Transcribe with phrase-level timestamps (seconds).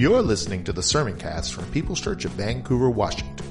[0.00, 3.46] You're listening to the sermon cast from People's Church of Vancouver, Washington.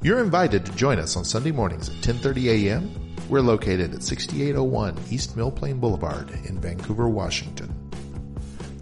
[0.00, 3.16] You're invited to join us on Sunday mornings at 10:30 a.m.
[3.28, 7.74] We're located at 6801 East Mill Plain Boulevard in Vancouver, Washington.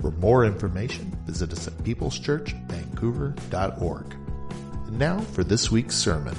[0.02, 4.14] For more information, visit us at peopleschurchvancouver.org.
[4.88, 6.36] And now for this week's sermon.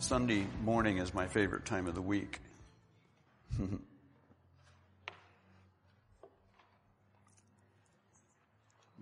[0.00, 2.40] Sunday morning is my favorite time of the week.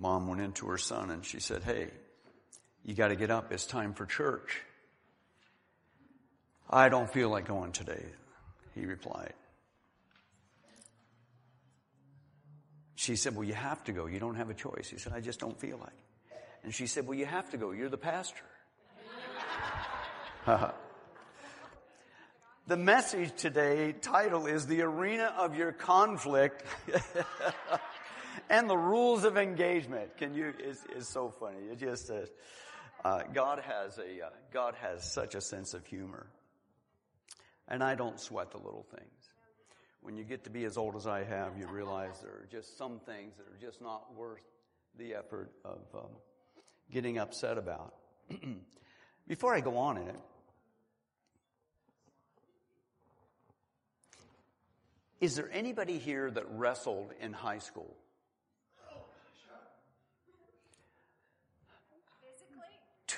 [0.00, 1.88] Mom went into her son and she said, Hey,
[2.84, 3.52] you got to get up.
[3.52, 4.62] It's time for church.
[6.68, 8.04] I don't feel like going today,
[8.74, 9.34] he replied.
[12.94, 14.06] She said, Well, you have to go.
[14.06, 14.88] You don't have a choice.
[14.90, 15.92] He said, I just don't feel like.
[16.64, 17.72] And she said, Well, you have to go.
[17.72, 18.44] You're the pastor.
[22.66, 26.64] the message today title is The Arena of Your Conflict
[28.48, 30.16] and the Rules of Engagement.
[30.16, 31.58] Can you, it's, it's so funny.
[31.70, 32.10] It just
[33.04, 36.26] uh, God has a, uh, God has such a sense of humor.
[37.68, 39.30] And I don't sweat the little things.
[40.02, 42.76] When you get to be as old as I have, you realize there are just
[42.76, 44.42] some things that are just not worth
[44.98, 46.10] the effort of um,
[46.90, 47.94] getting upset about.
[49.28, 50.20] Before I go on in it,
[55.20, 57.96] is there anybody here that wrestled in high school?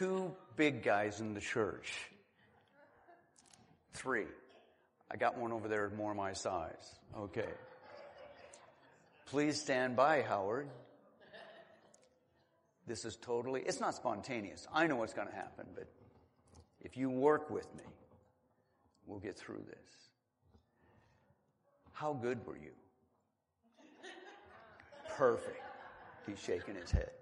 [0.03, 1.93] Two big guys in the church.
[3.93, 4.27] Three.
[5.09, 6.97] I got one over there more my size.
[7.17, 7.47] Okay.
[9.27, 10.67] Please stand by, Howard.
[12.85, 14.67] This is totally, it's not spontaneous.
[14.75, 15.87] I know what's going to happen, but
[16.81, 17.85] if you work with me,
[19.07, 20.11] we'll get through this.
[21.93, 22.73] How good were you?
[25.17, 25.63] Perfect.
[26.27, 27.13] He's shaking his head.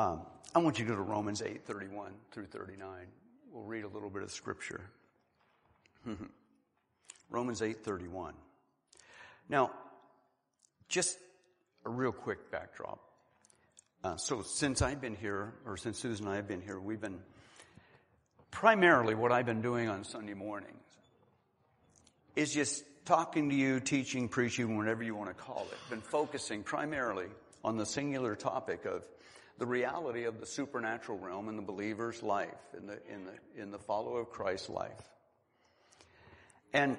[0.00, 0.22] Um,
[0.54, 2.88] I want you to go to Romans 8, 31 through 39.
[3.52, 4.80] We'll read a little bit of scripture.
[7.30, 8.32] Romans 8:31.
[9.50, 9.72] Now,
[10.88, 11.18] just
[11.84, 12.98] a real quick backdrop.
[14.02, 17.00] Uh, so since I've been here, or since Susan and I have been here, we've
[17.00, 17.20] been
[18.50, 20.96] primarily what I've been doing on Sunday mornings
[22.36, 25.90] is just talking to you, teaching, preaching, whatever you want to call it.
[25.90, 27.26] Been focusing primarily
[27.62, 29.04] on the singular topic of
[29.60, 33.70] the reality of the supernatural realm in the believer's life, in the, in the, in
[33.70, 35.10] the follower of Christ's life.
[36.72, 36.96] And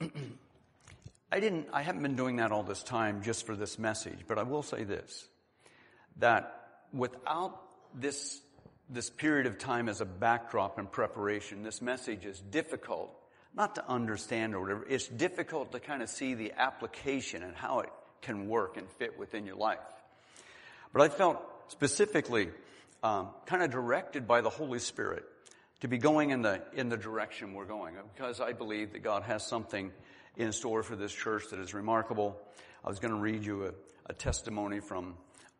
[1.30, 4.38] I didn't, I haven't been doing that all this time just for this message, but
[4.38, 5.28] I will say this,
[6.20, 7.60] that without
[7.94, 8.40] this,
[8.88, 13.14] this period of time as a backdrop and preparation, this message is difficult,
[13.54, 17.80] not to understand or whatever, it's difficult to kind of see the application and how
[17.80, 17.90] it
[18.22, 19.80] can work and fit within your life.
[20.92, 22.50] But I felt specifically
[23.02, 25.24] um, kind of directed by the Holy Spirit
[25.80, 29.24] to be going in the, in the direction we're going because I believe that God
[29.24, 29.90] has something
[30.36, 32.40] in store for this church that is remarkable.
[32.84, 33.72] I was going to read you a,
[34.06, 35.14] a testimony from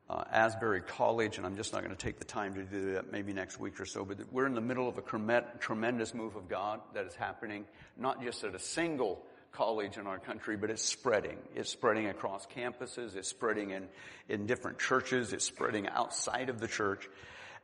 [0.08, 3.10] uh, Asbury College, and I'm just not going to take the time to do that
[3.10, 6.48] maybe next week or so, but we're in the middle of a tremendous move of
[6.48, 7.64] God that is happening,
[7.96, 11.38] not just at a single college in our country, but it's spreading.
[11.54, 13.88] It's spreading across campuses, it's spreading in,
[14.28, 17.08] in different churches, it's spreading outside of the church.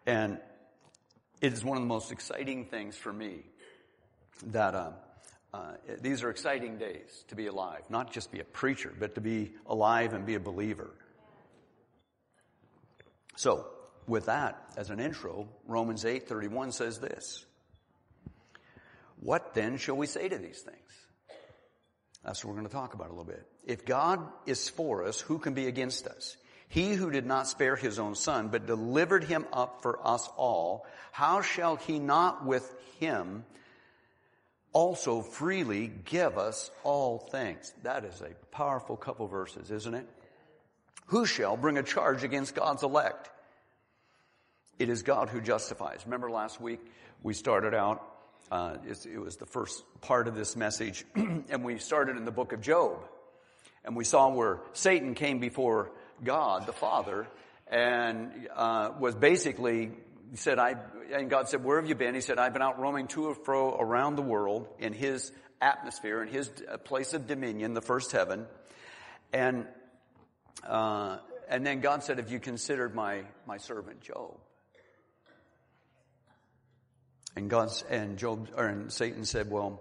[0.06, 0.38] And
[1.40, 3.40] it is one of the most exciting things for me
[4.46, 4.90] that uh,
[5.52, 9.20] uh, these are exciting days to be alive, not just be a preacher, but to
[9.20, 10.90] be alive and be a believer.
[13.36, 13.66] So,
[14.06, 17.44] with that as an intro, Romans 8:31 says this.
[19.20, 21.07] What then shall we say to these things?
[22.24, 23.46] That's what we're going to talk about a little bit.
[23.64, 26.36] If God is for us, who can be against us?
[26.68, 30.86] He who did not spare his own son, but delivered him up for us all,
[31.12, 33.44] how shall he not with him
[34.72, 37.72] also freely give us all things?
[37.84, 40.06] That is a powerful couple verses, isn't it?
[41.06, 43.30] Who shall bring a charge against God's elect?
[44.78, 46.02] It is God who justifies.
[46.04, 46.80] Remember last week
[47.22, 48.04] we started out,
[48.50, 52.52] uh, it was the first part of this message, and we started in the book
[52.52, 52.98] of Job.
[53.84, 55.92] And we saw where Satan came before
[56.22, 57.26] God, the Father,
[57.66, 59.92] and uh, was basically
[60.34, 60.76] said, I,
[61.12, 62.14] and God said, where have you been?
[62.14, 66.22] He said, I've been out roaming to and fro around the world in his atmosphere,
[66.22, 68.46] in his uh, place of dominion, the first heaven.
[69.32, 69.66] And,
[70.66, 71.18] uh,
[71.48, 74.36] and then God said, have you considered my, my servant Job?
[77.38, 79.80] And God's, and Job, or and Satan said, well,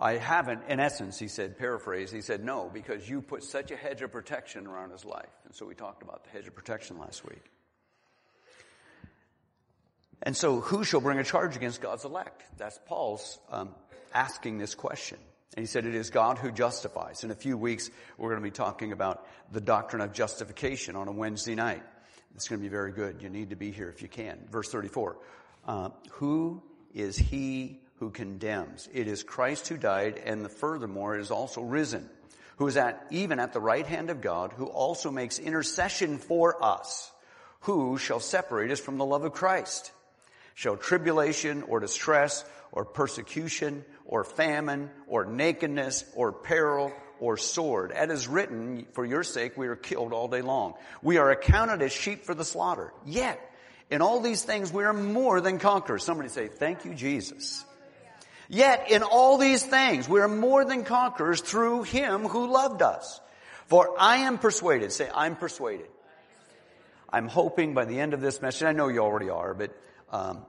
[0.00, 3.76] I haven't, in essence, he said, paraphrase, he said, no, because you put such a
[3.76, 5.30] hedge of protection around his life.
[5.44, 7.44] And so we talked about the hedge of protection last week.
[10.24, 12.42] And so who shall bring a charge against God's elect?
[12.58, 13.72] That's Paul's um,
[14.12, 15.18] asking this question.
[15.56, 17.22] And he said it is God who justifies.
[17.22, 17.88] In a few weeks,
[18.18, 21.84] we're going to be talking about the doctrine of justification on a Wednesday night.
[22.34, 23.22] It's going to be very good.
[23.22, 24.40] You need to be here if you can.
[24.50, 25.18] Verse 34.
[25.68, 26.64] Uh, who
[26.94, 28.88] is he who condemns?
[28.92, 32.08] It is Christ who died and the furthermore is also risen,
[32.56, 36.62] who is at, even at the right hand of God, who also makes intercession for
[36.64, 37.10] us.
[37.64, 39.92] Who shall separate us from the love of Christ?
[40.54, 47.92] Shall tribulation or distress or persecution or famine or nakedness or peril or sword.
[47.92, 50.74] As is written, for your sake we are killed all day long.
[51.02, 52.92] We are accounted as sheep for the slaughter.
[53.04, 53.40] Yet,
[53.90, 56.04] in all these things we are more than conquerors.
[56.04, 57.64] Somebody say, thank you Jesus.
[58.48, 63.20] Yet in all these things we are more than conquerors through him who loved us.
[63.66, 65.86] For I am persuaded, say I'm persuaded.
[67.12, 69.76] I'm hoping by the end of this message, I know you already are, but
[70.10, 70.44] um,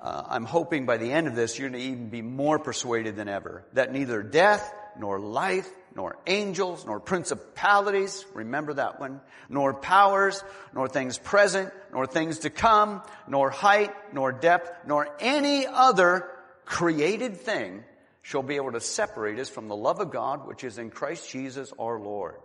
[0.00, 3.16] uh, I'm hoping by the end of this, you're going to even be more persuaded
[3.16, 9.74] than ever that neither death, nor life, nor angels, nor principalities, remember that one, nor
[9.74, 10.42] powers,
[10.74, 16.28] nor things present, nor things to come, nor height, nor depth, nor any other
[16.64, 17.84] created thing
[18.22, 21.28] shall be able to separate us from the love of God which is in Christ
[21.30, 22.36] Jesus our Lord.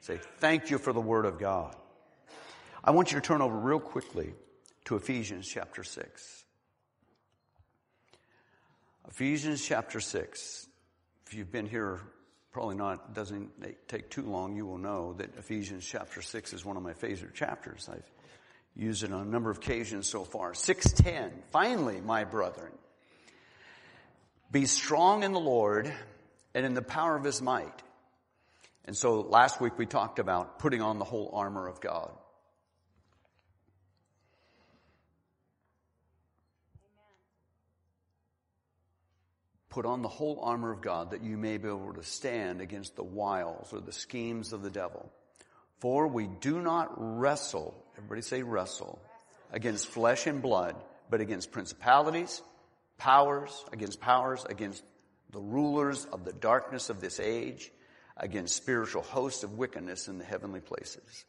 [0.00, 1.74] Say, thank you for the word of God.
[2.82, 4.32] I want you to turn over real quickly
[4.84, 6.44] to Ephesians chapter 6.
[9.08, 10.65] Ephesians chapter 6.
[11.26, 12.00] If you've been here,
[12.52, 13.50] probably not, doesn't
[13.88, 17.34] take too long, you will know that Ephesians chapter 6 is one of my favorite
[17.34, 17.88] chapters.
[17.90, 18.08] I've
[18.76, 20.54] used it on a number of occasions so far.
[20.54, 21.42] 610.
[21.50, 22.70] Finally, my brethren,
[24.52, 25.92] be strong in the Lord
[26.54, 27.82] and in the power of his might.
[28.84, 32.12] And so last week we talked about putting on the whole armor of God.
[39.76, 42.96] Put on the whole armor of God that you may be able to stand against
[42.96, 45.12] the wiles or the schemes of the devil.
[45.80, 48.98] For we do not wrestle, everybody say wrestle,
[49.52, 50.76] against flesh and blood,
[51.10, 52.40] but against principalities,
[52.96, 54.82] powers, against powers, against
[55.30, 57.70] the rulers of the darkness of this age,
[58.16, 61.26] against spiritual hosts of wickedness in the heavenly places.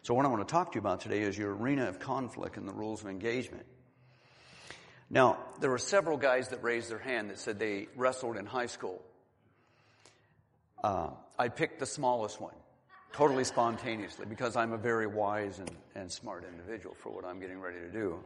[0.00, 2.56] So what I want to talk to you about today is your arena of conflict
[2.56, 3.66] and the rules of engagement.
[5.12, 8.66] Now, there were several guys that raised their hand that said they wrestled in high
[8.66, 9.02] school.
[10.82, 12.54] Uh, I picked the smallest one,
[13.12, 17.60] totally spontaneously, because I'm a very wise and, and smart individual for what I'm getting
[17.60, 18.24] ready to do.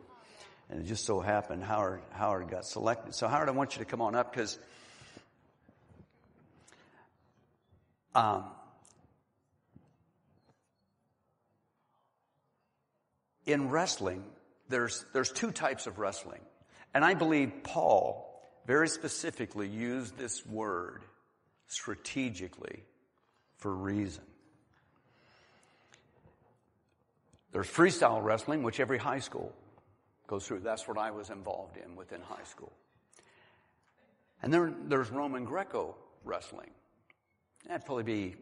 [0.71, 3.17] And it just so happened Howard, Howard got selected.
[3.17, 4.57] So Howard, I want you to come on up because
[8.14, 8.45] um,
[13.45, 14.23] in wrestling,
[14.69, 16.40] there's, there's two types of wrestling.
[16.97, 21.03] And I believe Paul very specifically used this word
[21.67, 22.85] strategically
[23.59, 24.25] for reason.
[27.53, 29.53] There's freestyle wrestling, which every high school
[30.26, 30.61] goes through.
[30.61, 32.73] That's what I was involved in within high school.
[34.43, 36.71] And then there's Roman Greco wrestling.
[37.69, 38.37] That'd probably be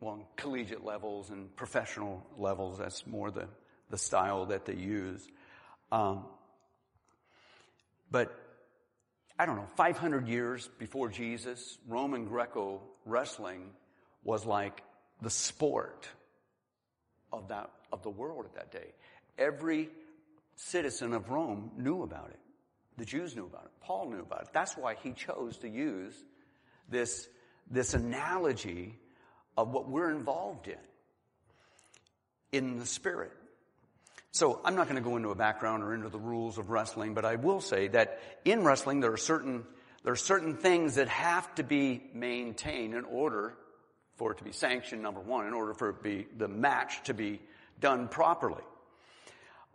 [0.00, 2.78] well, collegiate levels and professional levels.
[2.78, 3.46] That's more the,
[3.90, 5.28] the style that they use.
[5.92, 6.24] Um,
[8.10, 8.34] but
[9.38, 13.70] I don't know, 500 years before Jesus, Roman Greco wrestling
[14.22, 14.82] was like
[15.22, 16.08] the sport
[17.32, 18.92] of that, of the world at that day.
[19.38, 19.88] Every
[20.56, 22.38] citizen of Rome knew about it.
[22.98, 23.70] The Jews knew about it.
[23.80, 24.48] Paul knew about it.
[24.52, 26.14] That's why he chose to use
[26.90, 27.28] this,
[27.70, 28.98] this analogy
[29.56, 30.76] of what we're involved in,
[32.52, 33.32] in the spirit.
[34.32, 37.14] So I'm not going to go into a background or into the rules of wrestling,
[37.14, 39.64] but I will say that in wrestling there are certain
[40.02, 43.54] there are certain things that have to be maintained in order
[44.16, 45.02] for it to be sanctioned.
[45.02, 47.40] Number one, in order for it be the match to be
[47.80, 48.62] done properly,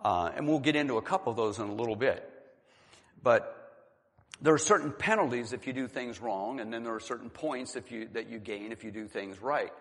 [0.03, 2.27] uh, and we'll get into a couple of those in a little bit.
[3.21, 3.51] But
[4.41, 7.75] there are certain penalties if you do things wrong, and then there are certain points
[7.75, 9.73] if you, that you gain if you do things right.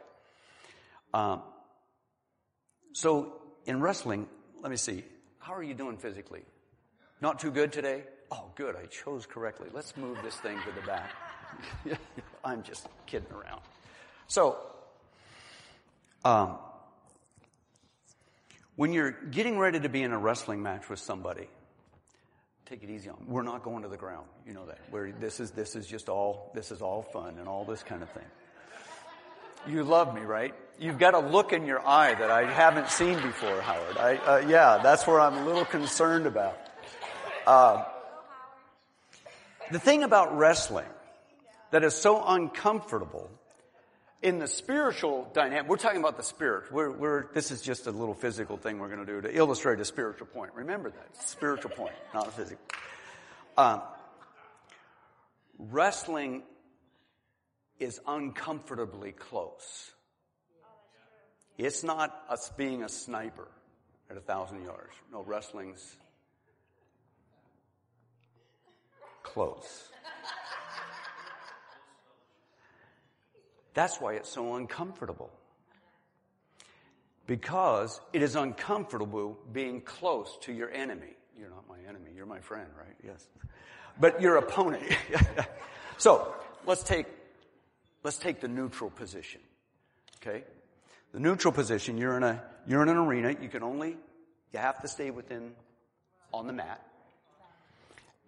[1.12, 1.42] Um,
[2.92, 4.28] so in wrestling,
[4.64, 5.04] let me see.
[5.40, 6.40] How are you doing physically?
[7.20, 8.04] Not too good today?
[8.32, 8.74] Oh, good.
[8.74, 9.68] I chose correctly.
[9.70, 11.10] Let's move this thing to the back.
[12.44, 13.60] I'm just kidding around.
[14.26, 14.56] So,
[16.24, 16.56] um,
[18.76, 21.46] when you're getting ready to be in a wrestling match with somebody,
[22.64, 23.18] take it easy on.
[23.28, 24.26] We're not going to the ground.
[24.46, 24.78] You know that.
[24.88, 28.02] Where this is this is just all this is all fun and all this kind
[28.02, 28.24] of thing.
[29.68, 30.54] You love me, right?
[30.78, 33.96] You've got a look in your eye that I haven't seen before, Howard.
[33.96, 36.58] I, uh, yeah, that's where I'm a little concerned about.
[37.46, 37.84] Uh,
[39.70, 40.88] the thing about wrestling
[41.70, 43.30] that is so uncomfortable
[44.20, 46.72] in the spiritual dynamic, we're talking about the spirit.
[46.72, 49.78] We're, we're, this is just a little physical thing we're going to do to illustrate
[49.78, 50.54] a spiritual point.
[50.54, 51.16] Remember that.
[51.24, 52.64] spiritual point, not a physical.
[53.56, 53.82] Um,
[55.58, 56.42] wrestling
[57.78, 59.92] is uncomfortably close.
[61.56, 63.48] It's not us being a sniper
[64.10, 64.92] at a thousand yards.
[65.12, 65.96] No, wrestling's
[69.22, 69.88] close.
[73.74, 75.30] That's why it's so uncomfortable.
[77.26, 81.16] Because it is uncomfortable being close to your enemy.
[81.36, 82.94] You're not my enemy, you're my friend, right?
[83.04, 83.26] Yes.
[83.98, 84.84] But your opponent.
[85.98, 86.34] so,
[86.66, 87.06] let's take,
[88.02, 89.40] let's take the neutral position.
[90.18, 90.44] Okay?
[91.14, 93.96] The neutral position, you're in a, you're in an arena, you can only,
[94.52, 95.52] you have to stay within,
[96.32, 96.84] on the mat.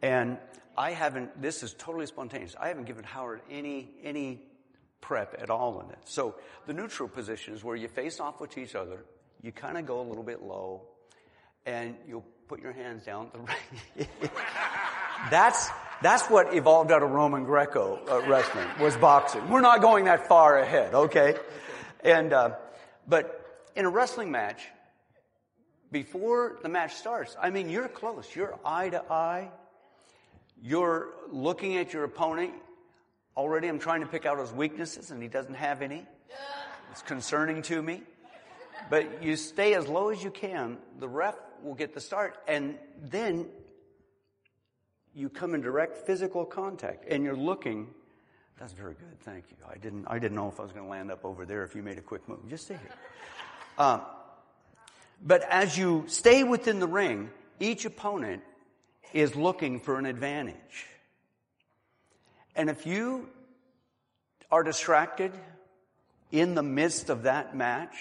[0.02, 0.38] And
[0.78, 2.55] I haven't, this is totally spontaneous.
[2.61, 4.40] I haven't given Howard any, any
[5.00, 5.99] prep at all in it.
[6.05, 6.37] So
[6.69, 9.05] the neutral position is where you face off with each other,
[9.43, 10.83] you kind of go a little bit low,
[11.66, 13.33] and you'll put your hands down.
[15.31, 15.71] that's,
[16.02, 19.50] that's what evolved out of Roman Greco uh, wrestling, was boxing.
[19.50, 21.35] We're not going that far ahead, okay?
[22.05, 22.50] And, uh,
[23.07, 24.63] but in a wrestling match,
[25.93, 28.35] before the match starts, I mean, you're close.
[28.35, 29.51] You're eye to eye.
[30.63, 32.53] You're looking at your opponent.
[33.37, 36.05] Already I'm trying to pick out his weaknesses and he doesn't have any.
[36.91, 38.03] It's concerning to me.
[38.89, 40.79] But you stay as low as you can.
[40.99, 43.47] The ref will get the start and then
[45.15, 47.89] you come in direct physical contact and you're looking.
[48.59, 49.21] That's very good.
[49.21, 49.57] Thank you.
[49.71, 51.75] I didn't, I didn't know if I was going to land up over there if
[51.75, 52.49] you made a quick move.
[52.49, 52.95] Just stay here.
[53.79, 54.01] Um,
[55.25, 58.43] but as you stay within the ring, each opponent
[59.13, 60.87] is looking for an advantage.
[62.55, 63.29] And if you
[64.51, 65.33] are distracted
[66.33, 67.95] in the midst of that match,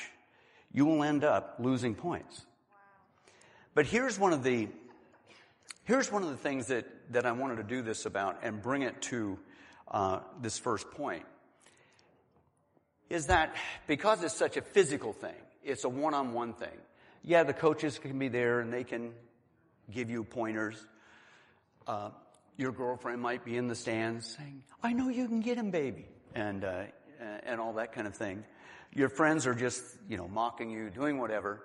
[0.71, 2.45] you will end up losing points.
[3.73, 4.69] But here's one of the
[5.83, 8.81] here's one of the things that that I wanted to do this about and bring
[8.81, 9.37] it to
[9.89, 11.23] uh, this first point
[13.09, 13.55] is that
[13.87, 16.77] because it's such a physical thing, it's a one-on-one thing.
[17.23, 19.13] Yeah, the coaches can be there and they can
[19.91, 20.85] give you pointers.
[21.87, 22.09] Uh,
[22.57, 26.07] your girlfriend might be in the stands saying, I know you can get him, baby.
[26.33, 26.83] And, uh,
[27.43, 28.43] and all that kind of thing.
[28.93, 31.61] Your friends are just, you know, mocking you, doing whatever.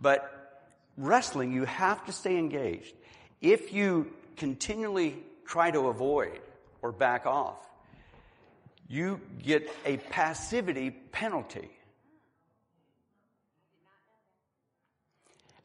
[0.00, 0.64] But
[0.96, 2.94] wrestling, you have to stay engaged.
[3.40, 6.38] If you continually try to avoid
[6.86, 7.58] or back off,
[8.88, 11.68] you get a passivity penalty.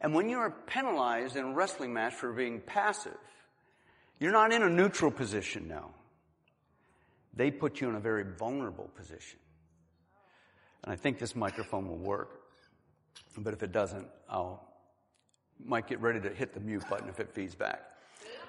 [0.00, 3.16] And when you are penalized in a wrestling match for being passive,
[4.18, 5.90] you're not in a neutral position now.
[7.34, 9.38] They put you in a very vulnerable position.
[10.82, 12.40] And I think this microphone will work.
[13.38, 14.68] But if it doesn't, I'll
[15.64, 17.80] might get ready to hit the mute button if it feeds back.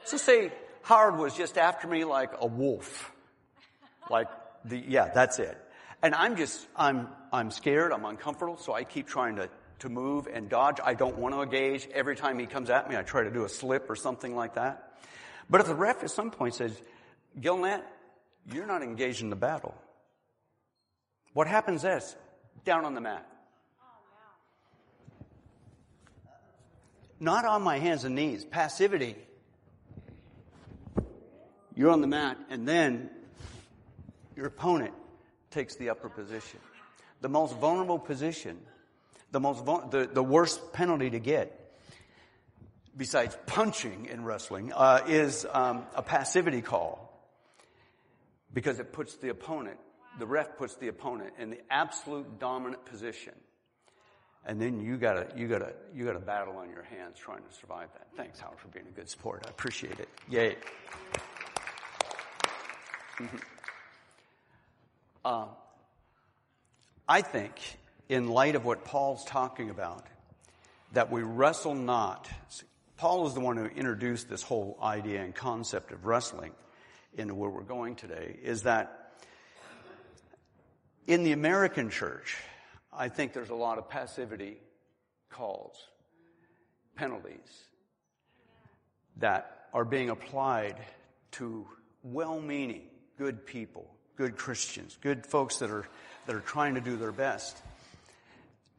[0.05, 0.51] So say
[0.83, 3.11] Howard was just after me like a wolf.
[4.09, 4.27] Like
[4.65, 5.57] the, yeah, that's it.
[6.01, 9.49] And I'm just, I'm, I'm scared, I'm uncomfortable, so I keep trying to,
[9.79, 10.79] to move and dodge.
[10.83, 11.87] I don't want to engage.
[11.93, 14.55] Every time he comes at me, I try to do a slip or something like
[14.55, 14.97] that.
[15.49, 16.79] But if the ref at some point says,
[17.39, 17.83] Gelnette,
[18.51, 19.73] you're not engaged in the battle.
[21.31, 22.15] What happens is,
[22.65, 23.25] down on the mat.
[27.19, 28.43] Not on my hands and knees.
[28.43, 29.15] Passivity.
[31.75, 33.09] You're on the mat, and then
[34.35, 34.93] your opponent
[35.51, 36.59] takes the upper position.
[37.21, 38.59] The most vulnerable position,
[39.31, 41.59] the most the, the worst penalty to get
[42.95, 47.09] besides punching in wrestling, uh, is um, a passivity call
[48.53, 49.77] because it puts the opponent,
[50.19, 53.33] the ref puts the opponent in the absolute dominant position.
[54.45, 57.87] And then you gotta, you gotta, you gotta battle on your hands trying to survive
[57.93, 58.07] that.
[58.15, 59.43] Thanks, Howard, for being a good sport.
[59.47, 60.09] I appreciate it.
[60.29, 60.57] Yay.
[63.17, 63.37] Mm-hmm.
[65.23, 65.45] Uh,
[67.07, 67.53] I think
[68.09, 70.05] in light of what Paul's talking about,
[70.93, 72.29] that we wrestle not.
[72.97, 76.51] Paul is the one who introduced this whole idea and concept of wrestling
[77.15, 79.13] into where we're going today, is that
[81.05, 82.37] in the American church,
[82.91, 84.57] I think there's a lot of passivity
[85.29, 85.75] calls,
[86.95, 87.63] penalties
[89.17, 90.77] that are being applied
[91.31, 91.67] to
[92.03, 92.83] well-meaning,
[93.17, 95.87] good people, good Christians, good folks that are,
[96.25, 97.57] that are trying to do their best.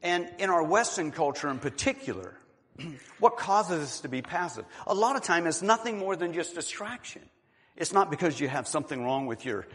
[0.02, 2.34] And in our Western culture in particular,
[3.18, 4.64] what causes us to be passive?
[4.86, 7.22] A lot of time it's nothing more than just distraction.
[7.76, 9.66] It's not because you have something wrong with your,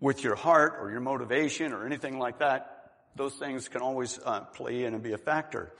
[0.00, 2.72] with your heart or your motivation or anything like that.
[3.16, 5.72] Those things can always uh, play in and be a factor.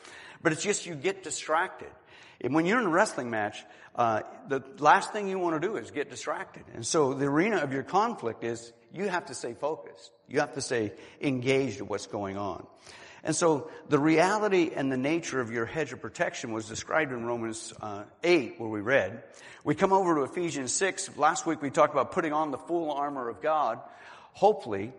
[0.43, 1.91] But it's just you get distracted.
[2.41, 3.65] And when you're in a wrestling match,
[3.95, 6.65] uh, the last thing you want to do is get distracted.
[6.75, 10.11] And so the arena of your conflict is you have to stay focused.
[10.29, 12.67] You have to stay engaged in what's going on.
[13.25, 17.25] And so the reality and the nature of your hedge of protection was described in
[17.25, 19.23] Romans uh, 8, where we read.
[19.65, 21.17] We come over to Ephesians 6.
[21.17, 23.81] Last week we talked about putting on the full armor of God.
[24.33, 24.93] Hopefully,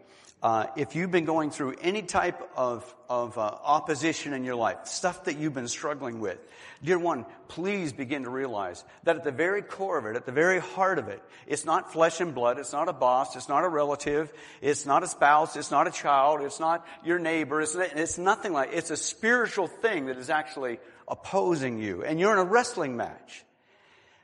[0.43, 4.77] uh, if you've been going through any type of, of uh, opposition in your life,
[4.85, 6.37] stuff that you've been struggling with,
[6.83, 10.31] dear one, please begin to realize that at the very core of it, at the
[10.31, 13.63] very heart of it, it's not flesh and blood, it's not a boss, it's not
[13.63, 17.73] a relative, it's not a spouse, it's not a child, it's not your neighbor, it's,
[17.73, 20.77] it's nothing like, it's a spiritual thing that is actually
[21.07, 22.03] opposing you.
[22.03, 23.43] And you're in a wrestling match.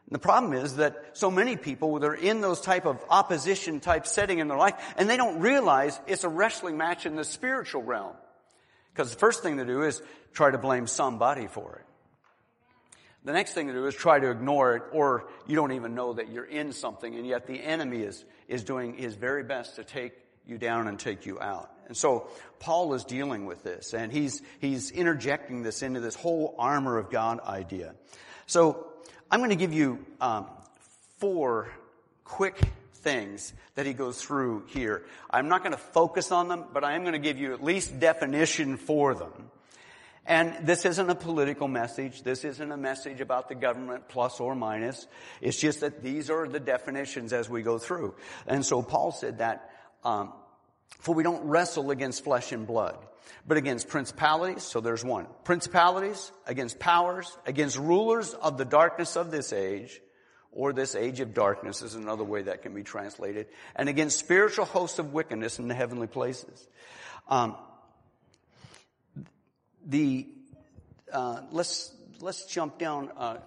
[0.08, 4.06] And the problem is that so many people, they're in those type of opposition type
[4.06, 7.84] setting in their life, and they don't realize it's a wrestling match in the spiritual
[7.84, 8.14] realm.
[8.94, 10.02] Because the first thing to do is
[10.34, 11.86] try to blame somebody for it.
[13.26, 16.14] The next thing to do is try to ignore it, or you don't even know
[16.14, 19.86] that you're in something, and yet the enemy is, is doing his very best to
[19.86, 20.14] take
[20.46, 21.72] you down and take you out.
[21.88, 22.28] And so
[22.60, 27.10] Paul is dealing with this, and he's, he's interjecting this into this whole armor of
[27.10, 27.96] God idea.
[28.46, 28.93] So
[29.34, 30.46] I'm going to give you um,
[31.18, 31.68] four
[32.24, 32.56] quick
[32.98, 35.02] things that he goes through here.
[35.28, 37.64] I'm not going to focus on them, but I am going to give you at
[37.64, 39.32] least definition for them.
[40.28, 42.22] And this isn't a political message.
[42.22, 45.08] This isn't a message about the government plus or minus.
[45.42, 48.14] It's just that these are the definitions as we go through.
[48.46, 49.68] And so Paul said that,
[50.04, 50.32] um,
[51.00, 53.00] for we don't wrestle against flesh and blood
[53.48, 55.28] but against principalities, so there's one.
[55.44, 60.02] Principalities, against powers, against rulers of the darkness of this age,
[60.52, 64.66] or this age of darkness is another way that can be translated, and against spiritual
[64.66, 66.68] hosts of wickedness in the heavenly places.
[67.28, 67.56] Um,
[69.86, 70.28] the
[71.12, 73.10] uh, let's let's jump down.
[73.18, 73.38] Uh,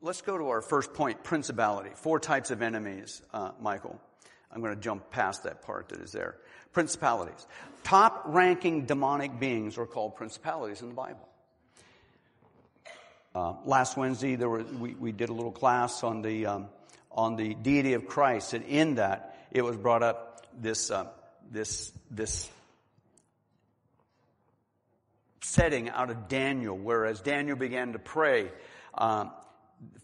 [0.00, 1.90] let's go to our first point: principality.
[1.94, 4.00] Four types of enemies, uh, Michael.
[4.52, 6.36] I'm going to jump past that part that is there.
[6.72, 7.46] Principalities.
[7.84, 11.28] Top ranking demonic beings are called principalities in the Bible.
[13.34, 16.68] Uh, last Wednesday, there were, we, we did a little class on the, um,
[17.10, 21.06] on the deity of Christ, and in that, it was brought up this, uh,
[21.50, 22.48] this, this
[25.40, 28.50] setting out of Daniel, whereas Daniel began to pray,
[28.94, 29.30] um,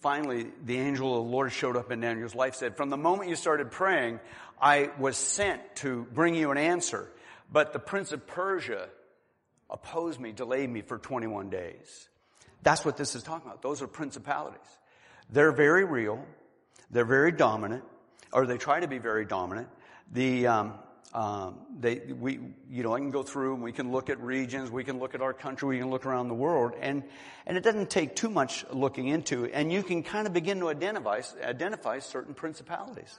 [0.01, 3.29] finally, the angel of the Lord showed up in Daniel's life, said, from the moment
[3.31, 4.21] you started praying,
[4.61, 7.09] I was sent to bring you an answer.
[7.51, 8.89] But the prince of Persia
[9.71, 12.09] opposed me, delayed me for 21 days.
[12.63, 13.63] That's what this is talking about.
[13.63, 14.61] Those are principalities.
[15.31, 16.25] They're very real.
[16.91, 17.85] They're very dominant,
[18.33, 19.69] or they try to be very dominant.
[20.13, 20.75] The, um,
[21.15, 22.39] um, they, we,
[22.71, 25.15] you know, I can go through and we can look at regions, we can look
[25.15, 27.03] at our country, we can look around the world, and,
[27.47, 30.69] and it doesn't take too much looking into, and you can kind of begin to
[30.69, 33.19] identify, identify certain principalities.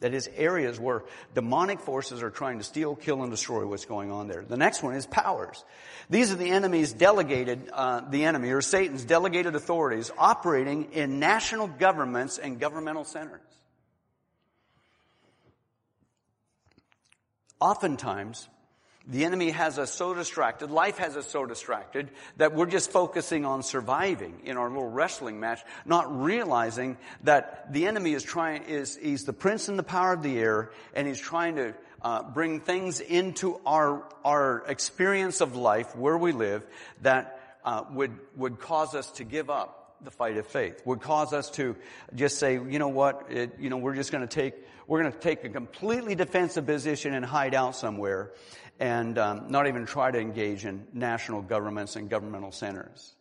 [0.00, 4.10] That is areas where demonic forces are trying to steal, kill, and destroy what's going
[4.10, 4.44] on there.
[4.46, 5.64] The next one is powers.
[6.10, 11.66] These are the enemy's delegated, uh, the enemy or Satan's delegated authorities operating in national
[11.66, 13.40] governments and governmental centers.
[17.60, 18.48] Oftentimes,
[19.08, 23.44] the enemy has us so distracted, life has us so distracted, that we're just focusing
[23.44, 28.96] on surviving in our little wrestling match, not realizing that the enemy is trying, is,
[28.96, 32.60] he's the prince and the power of the air, and he's trying to uh, bring
[32.60, 36.66] things into our, our experience of life, where we live,
[37.02, 41.32] that uh, would, would cause us to give up the fight of faith, would cause
[41.32, 41.76] us to
[42.14, 44.54] just say, you know what, it, you know, we're just going to take,
[44.86, 48.32] we're going to take a completely defensive position and hide out somewhere
[48.78, 53.14] and um, not even try to engage in national governments and governmental centers.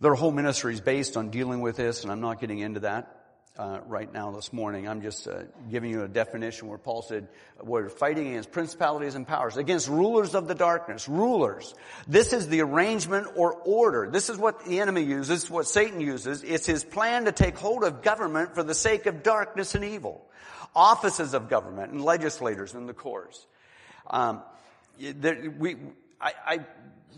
[0.00, 3.21] There are whole ministries based on dealing with this, and I'm not getting into that.
[3.58, 4.88] Uh, right now this morning.
[4.88, 7.28] I'm just uh, giving you a definition where Paul said
[7.62, 11.74] we're fighting against principalities and powers, against rulers of the darkness, rulers.
[12.08, 14.08] This is the arrangement or order.
[14.10, 16.42] This is what the enemy uses, what Satan uses.
[16.42, 20.24] It's his plan to take hold of government for the sake of darkness and evil.
[20.74, 23.46] Offices of government and legislators in the courts.
[24.06, 24.42] Um,
[24.98, 25.76] there, we,
[26.18, 26.58] I, I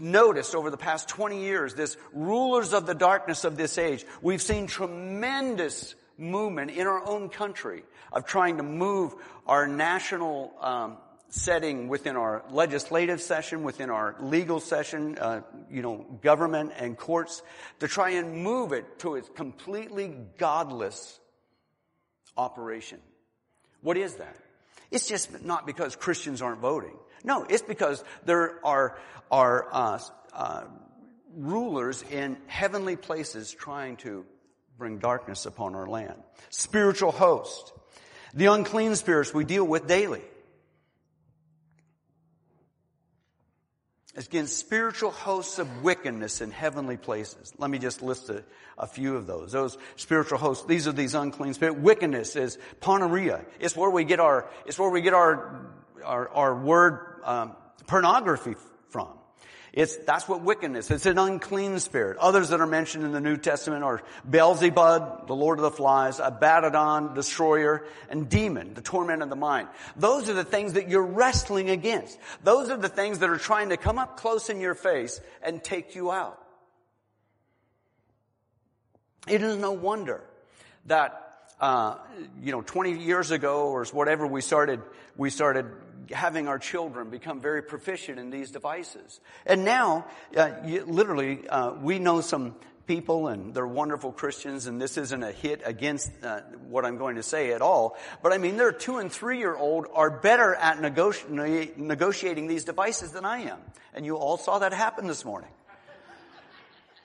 [0.00, 4.42] noticed over the past 20 years, this rulers of the darkness of this age, we've
[4.42, 9.14] seen tremendous movement in our own country of trying to move
[9.46, 10.96] our national um,
[11.28, 17.42] setting within our legislative session, within our legal session, uh, you know, government and courts,
[17.80, 21.18] to try and move it to its completely godless
[22.36, 23.00] operation.
[23.80, 24.36] What is that?
[24.90, 26.96] It's just not because Christians aren't voting.
[27.24, 28.96] No, it's because there are,
[29.30, 29.98] are uh,
[30.32, 30.64] uh,
[31.36, 34.24] rulers in heavenly places trying to
[34.84, 36.12] bring darkness upon our land.
[36.50, 37.72] Spiritual host.
[38.34, 40.20] The unclean spirits we deal with daily.
[44.16, 47.52] against spiritual hosts of wickedness in heavenly places.
[47.58, 48.44] Let me just list a,
[48.78, 49.50] a, few of those.
[49.50, 51.80] Those spiritual hosts, these are these unclean spirits.
[51.80, 53.44] Wickedness is porneia.
[53.58, 55.66] It's where we get our, it's where we get our,
[56.04, 57.56] our, our word, um,
[57.88, 58.54] pornography
[58.90, 59.08] from.
[59.72, 60.88] It's, that's what wickedness.
[60.92, 62.16] It's an unclean spirit.
[62.18, 66.20] Others that are mentioned in the New Testament are Beelzebub, the Lord of the Flies,
[66.20, 69.66] Abaddon, destroyer, and demon, the torment of the mind.
[69.96, 72.16] Those are the things that you're wrestling against.
[72.44, 75.62] Those are the things that are trying to come up close in your face and
[75.62, 76.40] take you out.
[79.26, 80.22] It is no wonder
[80.86, 81.24] that
[81.60, 81.96] uh,
[82.42, 84.82] you know, 20 years ago or whatever, we started,
[85.16, 85.66] we started
[86.10, 89.20] having our children become very proficient in these devices.
[89.46, 92.54] And now, uh, you, literally, uh, we know some
[92.86, 97.16] people and they're wonderful Christians and this isn't a hit against uh, what I'm going
[97.16, 97.96] to say at all.
[98.22, 102.64] But I mean, their two and three year old are better at negoti- negotiating these
[102.64, 103.58] devices than I am.
[103.94, 105.50] And you all saw that happen this morning.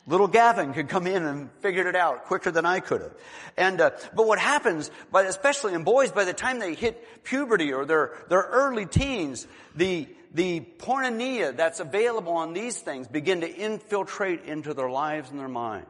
[0.10, 3.14] Little Gavin could come in and figured it out quicker than I could have.
[3.56, 7.72] And uh, but what happens, but especially in boys, by the time they hit puberty
[7.72, 9.46] or their their early teens,
[9.76, 15.40] the the porneia that's available on these things begin to infiltrate into their lives and
[15.40, 15.88] their minds.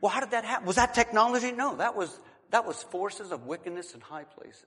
[0.00, 0.66] Well, how did that happen?
[0.66, 1.52] Was that technology?
[1.52, 2.18] No, that was
[2.50, 4.64] that was forces of wickedness in high places.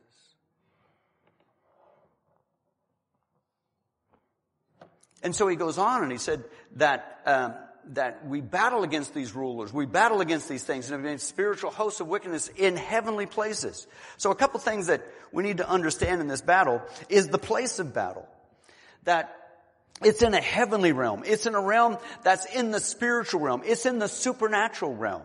[5.24, 6.44] And so he goes on and he said
[6.76, 7.54] that, um,
[7.94, 9.74] that we battle against these rulers.
[9.74, 13.88] We battle against these things and against spiritual hosts of wickedness in heavenly places.
[14.18, 17.80] So a couple things that we need to understand in this battle is the place
[17.80, 18.28] of battle.
[19.04, 19.36] That
[20.04, 21.24] it's in a heavenly realm.
[21.26, 23.62] It's in a realm that's in the spiritual realm.
[23.66, 25.24] It's in the supernatural realm.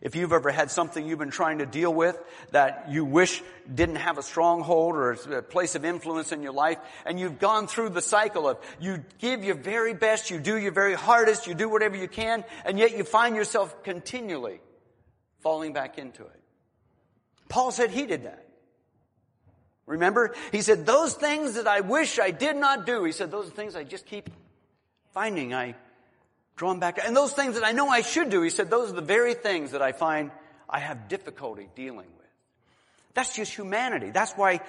[0.00, 2.18] If you've ever had something you've been trying to deal with
[2.50, 6.78] that you wish didn't have a stronghold or a place of influence in your life,
[7.06, 10.72] and you've gone through the cycle of you give your very best, you do your
[10.72, 14.60] very hardest, you do whatever you can, and yet you find yourself continually
[15.40, 16.40] falling back into it.
[17.48, 18.46] Paul said he did that.
[19.86, 20.34] Remember?
[20.50, 23.50] He said, those things that I wish I did not do, he said, those are
[23.52, 24.30] things I just keep
[25.12, 25.76] finding I
[26.56, 26.98] drawn back.
[27.04, 29.34] And those things that I know I should do, he said, those are the very
[29.34, 30.30] things that I find
[30.68, 32.24] I have difficulty dealing with.
[33.14, 34.10] That's just humanity.
[34.10, 34.60] That's why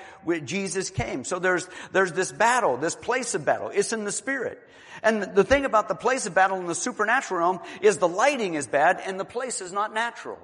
[0.44, 1.24] Jesus came.
[1.24, 3.72] So there's, there's this battle, this place of battle.
[3.74, 4.62] It's in the spirit.
[5.02, 8.54] And the thing about the place of battle in the supernatural realm is the lighting
[8.54, 10.38] is bad and the place is not natural.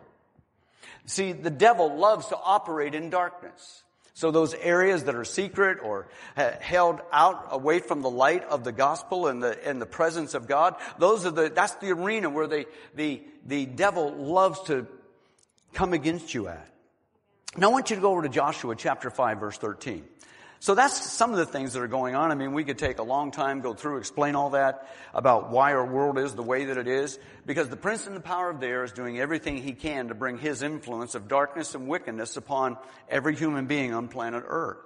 [1.06, 3.84] See, the devil loves to operate in darkness.
[4.13, 8.71] So those areas that are secret or held out away from the light of the
[8.71, 12.47] gospel and the, and the presence of God, those are the, that's the arena where
[12.47, 14.86] the, the, the devil loves to
[15.74, 16.67] come against you at.
[17.58, 20.04] Now I want you to go over to Joshua chapter 5 verse 13.
[20.62, 22.32] So that's some of the things that are going on.
[22.32, 25.74] I mean, we could take a long time, go through, explain all that about why
[25.74, 28.60] our world is the way that it is, because the prince and the power of
[28.60, 32.38] the air is doing everything he can to bring his influence of darkness and wickedness
[32.38, 32.78] upon
[33.10, 34.78] every human being on planet earth.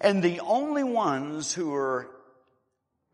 [0.00, 2.08] And the only ones who are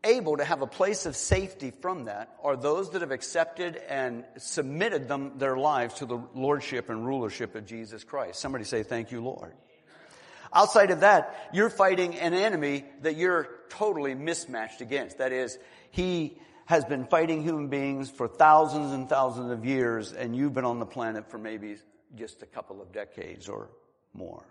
[0.03, 4.25] able to have a place of safety from that are those that have accepted and
[4.37, 8.39] submitted them, their lives to the lordship and rulership of Jesus Christ.
[8.39, 9.53] Somebody say, thank you, Lord.
[10.53, 15.19] Outside of that, you're fighting an enemy that you're totally mismatched against.
[15.19, 15.57] That is,
[15.91, 20.65] he has been fighting human beings for thousands and thousands of years, and you've been
[20.65, 21.77] on the planet for maybe
[22.15, 23.69] just a couple of decades or
[24.13, 24.43] more.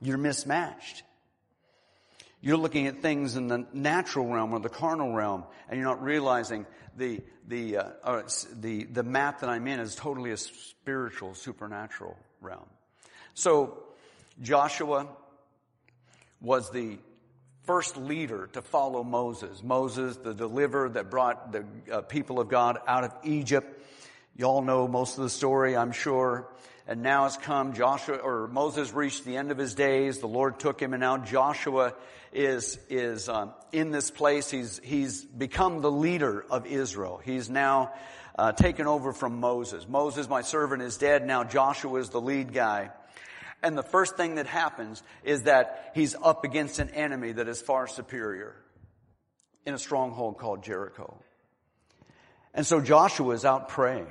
[0.00, 1.02] You're mismatched.
[2.42, 6.02] You're looking at things in the natural realm or the carnal realm, and you're not
[6.02, 8.22] realizing the the uh, uh,
[8.60, 12.66] the the map that I'm in is totally a spiritual, supernatural realm.
[13.34, 13.85] So
[14.42, 15.08] Joshua
[16.40, 16.98] was the
[17.64, 19.62] first leader to follow Moses.
[19.62, 23.82] Moses, the deliverer that brought the uh, people of God out of Egypt.
[24.36, 26.48] You all know most of the story, I'm sure.
[26.86, 30.18] And now it's come, Joshua, or Moses reached the end of his days.
[30.18, 31.94] The Lord took him and now Joshua
[32.32, 34.50] is, is, um, in this place.
[34.50, 37.20] He's, he's become the leader of Israel.
[37.24, 37.92] He's now,
[38.38, 39.88] uh, taken over from Moses.
[39.88, 41.26] Moses, my servant, is dead.
[41.26, 42.90] Now Joshua is the lead guy.
[43.62, 47.60] And the first thing that happens is that he's up against an enemy that is
[47.60, 48.54] far superior
[49.64, 51.18] in a stronghold called Jericho.
[52.54, 54.06] And so Joshua is out praying.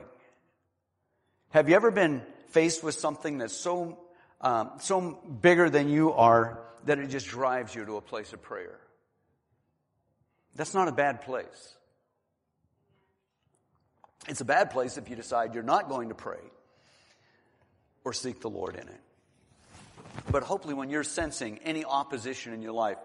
[1.50, 3.98] Have you ever been faced with something that's so,
[4.42, 8.42] um, so bigger than you are that it just drives you to a place of
[8.42, 8.80] prayer?
[10.56, 11.76] That's not a bad place.
[14.28, 16.40] It's a bad place if you decide you're not going to pray
[18.04, 19.02] or seek the Lord in it.
[20.32, 22.98] But hopefully when you're sensing any opposition in your life,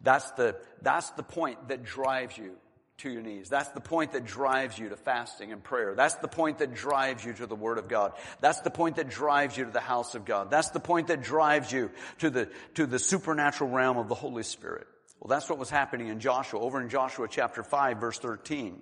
[0.00, 2.56] that's the, that's the point that drives you
[2.98, 3.48] to your knees.
[3.48, 5.94] That's the point that drives you to fasting and prayer.
[5.94, 8.12] That's the point that drives you to the Word of God.
[8.40, 10.50] That's the point that drives you to the house of God.
[10.50, 14.42] That's the point that drives you to the, to the supernatural realm of the Holy
[14.42, 14.86] Spirit.
[15.20, 18.80] Well, that's what was happening in Joshua, over in Joshua chapter 5 verse 13.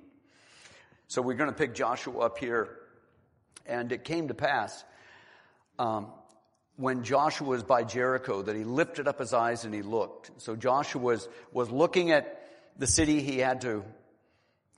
[1.08, 2.76] So we're going to pick Joshua up here.
[3.66, 4.84] And it came to pass,
[5.78, 6.08] um,
[6.76, 10.30] when Joshua was by Jericho that he lifted up his eyes and he looked.
[10.38, 12.40] So Joshua was, was looking at
[12.76, 13.84] the city he had to,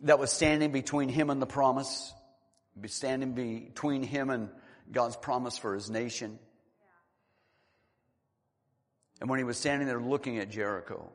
[0.01, 2.13] that was standing between him and the promise,
[2.87, 4.51] standing between him and
[4.93, 6.39] God's promise for his nation.
[9.21, 11.11] And when he was standing there looking at Jericho,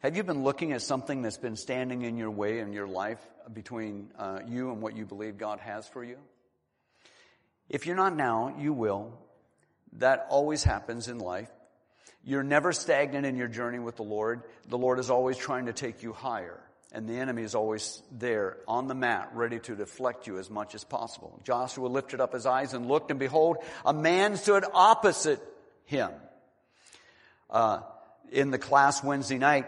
[0.00, 3.24] have you been looking at something that's been standing in your way in your life
[3.52, 6.18] between uh, you and what you believe God has for you?
[7.68, 9.18] If you're not now, you will.
[9.94, 11.50] That always happens in life.
[12.22, 14.42] You're never stagnant in your journey with the Lord.
[14.68, 16.60] The Lord is always trying to take you higher.
[16.92, 20.74] And the enemy is always there on the mat, ready to deflect you as much
[20.74, 21.40] as possible.
[21.44, 25.40] Joshua lifted up his eyes and looked, and behold, a man stood opposite
[25.84, 26.10] him.
[27.50, 27.80] Uh,
[28.30, 29.66] in the class Wednesday night,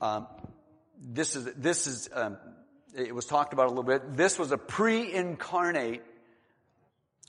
[0.00, 0.26] um,
[0.98, 2.38] this is this is um,
[2.94, 4.16] it was talked about a little bit.
[4.16, 6.02] This was a pre-incarnate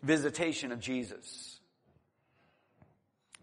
[0.03, 1.59] visitation of Jesus.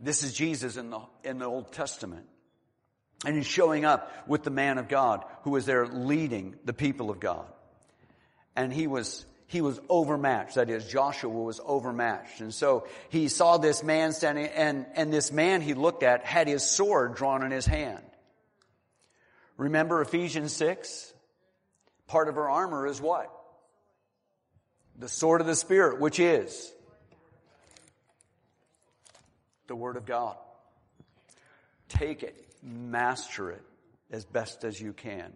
[0.01, 2.27] This is Jesus in the, in the Old Testament.
[3.25, 7.11] And he's showing up with the man of God who was there leading the people
[7.11, 7.47] of God.
[8.55, 10.55] And he was, he was overmatched.
[10.55, 12.41] That is, Joshua was overmatched.
[12.41, 16.47] And so he saw this man standing, and, and this man he looked at had
[16.47, 18.05] his sword drawn in his hand.
[19.57, 21.13] Remember Ephesians 6?
[22.07, 23.33] Part of our armor is what?
[24.99, 26.73] The sword of the Spirit, which is
[29.69, 30.37] the Word of God.
[31.89, 33.63] Take it, master it
[34.11, 35.33] as best as you can.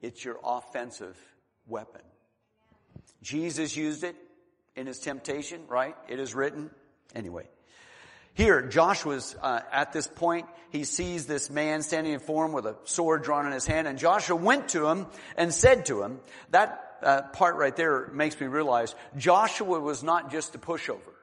[0.00, 1.18] It's your offensive
[1.66, 2.02] weapon.
[3.22, 4.16] Jesus used it
[4.76, 5.96] in his temptation, right?
[6.08, 6.70] It is written.
[7.14, 7.48] Anyway.
[8.34, 10.46] Here, Joshua's uh, at this point.
[10.70, 13.96] He sees this man standing in form with a sword drawn in his hand, and
[13.96, 18.46] Joshua went to him and said to him, that uh, part right there makes me
[18.46, 21.14] realize Joshua was not just a pushover.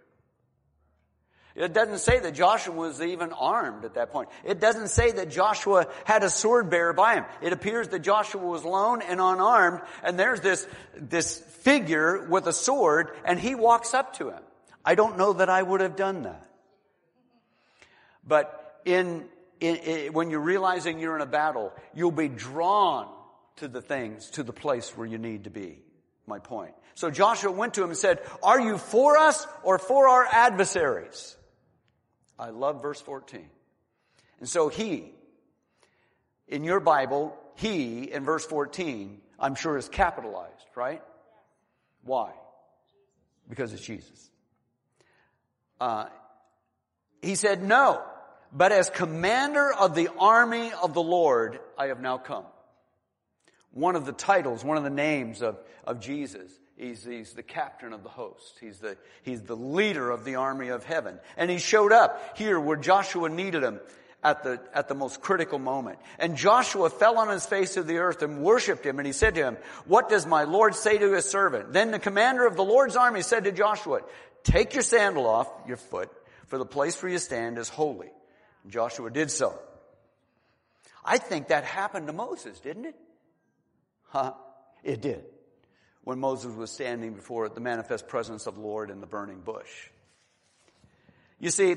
[1.54, 4.30] It doesn't say that Joshua was even armed at that point.
[4.46, 7.26] It doesn't say that Joshua had a sword bearer by him.
[7.42, 12.54] It appears that Joshua was lone and unarmed, and there's this, this figure with a
[12.54, 14.42] sword, and he walks up to him.
[14.86, 16.48] I don't know that I would have done that.
[18.26, 19.26] But in,
[19.60, 23.10] in, in when you're realizing you're in a battle, you'll be drawn
[23.62, 25.80] to the things, to the place where you need to be.
[26.28, 26.74] My point.
[26.96, 31.36] So Joshua went to him and said, are you for us or for our adversaries?
[32.38, 33.48] I love verse 14.
[34.40, 35.12] And so he,
[36.48, 41.02] in your Bible, he in verse 14, I'm sure is capitalized, right?
[42.04, 42.32] Why?
[43.48, 44.30] Because it's Jesus.
[45.80, 46.06] Uh,
[47.22, 48.02] he said, no,
[48.52, 52.46] but as commander of the army of the Lord, I have now come
[53.74, 56.52] one of the titles, one of the names of, of Jesus.
[56.78, 58.58] He's, he's the captain of the host.
[58.60, 61.20] He's the, he's the leader of the army of heaven.
[61.38, 63.80] And he showed up here where Joshua needed him
[64.24, 66.00] at the, at the most critical moment.
[66.18, 69.00] And Joshua fell on his face to the earth and worshiped him.
[69.00, 71.72] And he said to him, what does my Lord say to his servant?
[71.72, 74.02] Then the commander of the Lord's army said to Joshua,
[74.44, 76.10] take your sandal off your foot,
[76.48, 78.10] for the place where you stand is holy.
[78.68, 79.58] Joshua did so.
[81.04, 82.96] I think that happened to Moses, didn't it?
[84.12, 84.34] Huh?
[84.84, 85.24] It did.
[86.04, 89.90] When Moses was standing before the manifest presence of the Lord in the burning bush.
[91.40, 91.76] You see,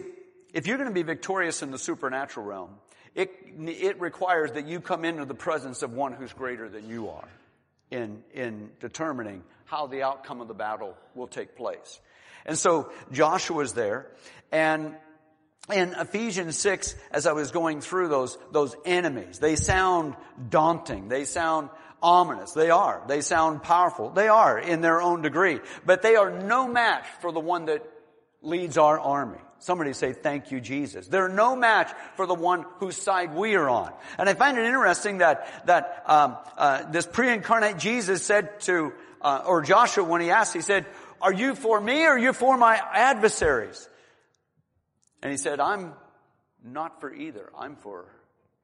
[0.52, 2.70] if you're going to be victorious in the supernatural realm,
[3.14, 7.08] it, it requires that you come into the presence of one who's greater than you
[7.08, 7.28] are
[7.90, 12.00] in, in determining how the outcome of the battle will take place.
[12.44, 14.08] And so Joshua is there
[14.50, 14.96] and
[15.72, 20.14] in Ephesians 6, as I was going through those, those enemies, they sound
[20.50, 21.08] daunting.
[21.08, 21.70] They sound
[22.04, 22.52] ominous.
[22.52, 23.02] They are.
[23.08, 24.10] They sound powerful.
[24.10, 25.60] They are in their own degree.
[25.86, 27.82] But they are no match for the one that
[28.42, 29.38] leads our army.
[29.58, 31.08] Somebody say, thank you, Jesus.
[31.08, 33.92] They're no match for the one whose side we are on.
[34.18, 39.42] And I find it interesting that, that, um, uh, this pre-incarnate Jesus said to, uh,
[39.46, 40.84] or Joshua when he asked, he said,
[41.22, 43.88] are you for me or are you for my adversaries?
[45.22, 45.94] And he said, I'm
[46.62, 47.50] not for either.
[47.58, 48.04] I'm for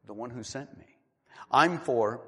[0.07, 0.85] the one who sent me.
[1.51, 2.21] I'm for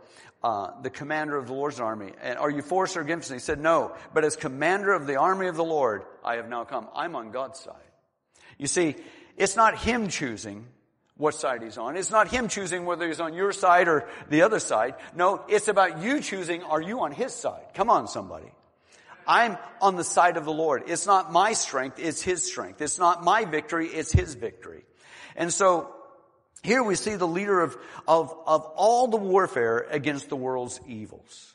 [0.42, 2.12] uh, the commander of the Lord's army.
[2.22, 3.31] And are you for us or against?
[3.31, 3.94] And he said, no.
[4.12, 6.88] But as commander of the army of the Lord, I have now come.
[6.94, 7.74] I'm on God's side.
[8.59, 8.96] You see,
[9.37, 10.66] it's not him choosing
[11.16, 11.96] what side he's on.
[11.96, 14.94] It's not him choosing whether he's on your side or the other side.
[15.14, 17.64] No, it's about you choosing, are you on his side?
[17.74, 18.50] Come on, somebody.
[19.26, 20.85] I'm on the side of the Lord.
[20.87, 22.81] It's not my strength, it's His strength.
[22.81, 24.85] It's not my victory, it's His victory.
[25.37, 25.94] And so,
[26.62, 31.55] here we see the leader of, of, of all the warfare against the world's evils.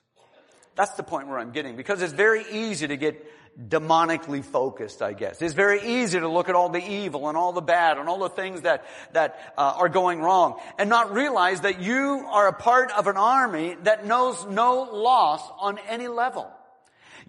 [0.76, 3.26] That's the point where I'm getting, because it's very easy to get
[3.58, 5.42] demonically focused, I guess.
[5.42, 8.20] It's very easy to look at all the evil and all the bad and all
[8.20, 12.54] the things that, that uh, are going wrong and not realize that you are a
[12.54, 16.52] part of an army that knows no loss on any level.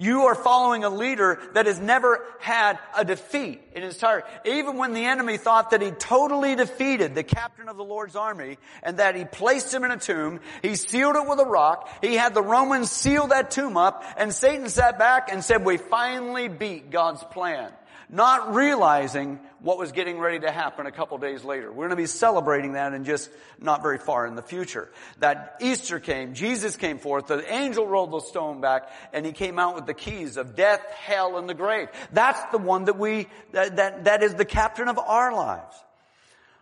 [0.01, 4.77] You are following a leader that has never had a defeat in his entire, even
[4.77, 8.99] when the enemy thought that he totally defeated the captain of the Lord's army and
[8.99, 12.33] that he placed him in a tomb, he sealed it with a rock, he had
[12.33, 16.91] the Romans seal that tomb up, and Satan sat back and said, we finally beat
[16.91, 17.73] God's plan
[18.11, 21.71] not realizing what was getting ready to happen a couple days later.
[21.71, 24.89] We're going to be celebrating that in just not very far in the future.
[25.19, 29.59] That Easter came, Jesus came forth, the angel rolled the stone back, and he came
[29.59, 31.89] out with the keys of death, hell, and the grave.
[32.13, 35.77] That's the one that we, that, that, that is the captain of our lives.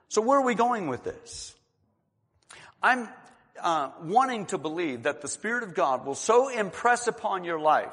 [0.08, 1.54] So where are we going with this?
[2.82, 3.08] I'm
[3.60, 7.92] uh, wanting to believe that the Spirit of God will so impress upon your life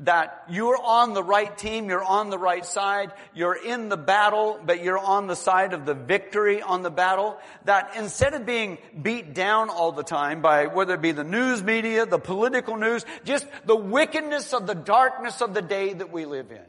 [0.00, 4.58] that you're on the right team, you're on the right side, you're in the battle,
[4.64, 8.78] but you're on the side of the victory on the battle, that instead of being
[9.00, 13.04] beat down all the time by whether it be the news media, the political news,
[13.24, 16.62] just the wickedness of the darkness of the day that we live in.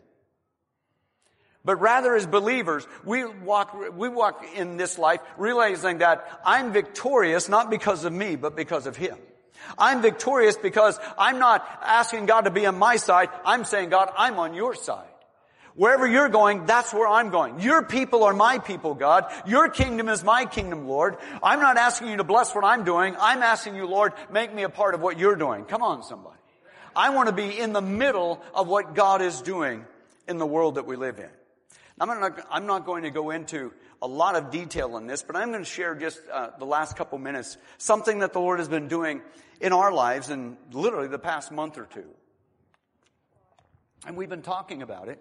[1.63, 7.47] But rather as believers, we walk, we walk in this life realizing that I'm victorious
[7.47, 9.17] not because of me, but because of Him.
[9.77, 13.29] I'm victorious because I'm not asking God to be on my side.
[13.45, 15.07] I'm saying, God, I'm on your side.
[15.75, 17.61] Wherever you're going, that's where I'm going.
[17.61, 19.31] Your people are my people, God.
[19.45, 21.17] Your kingdom is my kingdom, Lord.
[21.41, 23.15] I'm not asking you to bless what I'm doing.
[23.17, 25.63] I'm asking you, Lord, make me a part of what you're doing.
[25.63, 26.37] Come on, somebody.
[26.93, 29.85] I want to be in the middle of what God is doing
[30.27, 31.29] in the world that we live in.
[31.99, 33.71] I'm not, I'm not going to go into
[34.01, 36.95] a lot of detail on this, but I'm going to share just uh, the last
[36.95, 39.21] couple minutes something that the Lord has been doing
[39.59, 42.07] in our lives in literally the past month or two.
[44.05, 45.19] And we've been talking about it.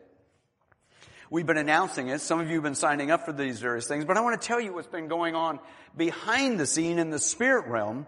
[1.29, 2.21] We've been announcing it.
[2.21, 4.47] Some of you have been signing up for these various things, but I want to
[4.47, 5.61] tell you what's been going on
[5.97, 8.07] behind the scene in the spirit realm.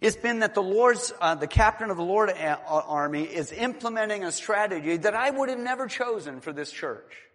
[0.00, 4.24] It's been that the Lord's, uh, the captain of the Lord uh, army is implementing
[4.24, 7.27] a strategy that I would have never chosen for this church.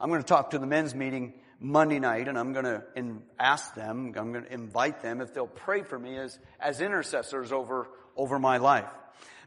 [0.00, 2.82] I'm going to talk to the men's meeting Monday night and I'm going to
[3.38, 7.50] ask them, I'm going to invite them if they'll pray for me as, as intercessors
[7.52, 8.90] over, over my life.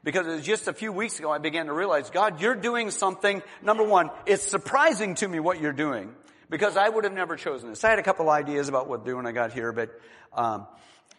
[0.03, 2.91] Because it was just a few weeks ago I began to realize, God, you're doing
[2.91, 6.13] something, number one, it's surprising to me what you're doing.
[6.49, 7.83] Because I would have never chosen this.
[7.85, 9.89] I had a couple ideas about what to do when I got here, but
[10.33, 10.67] um,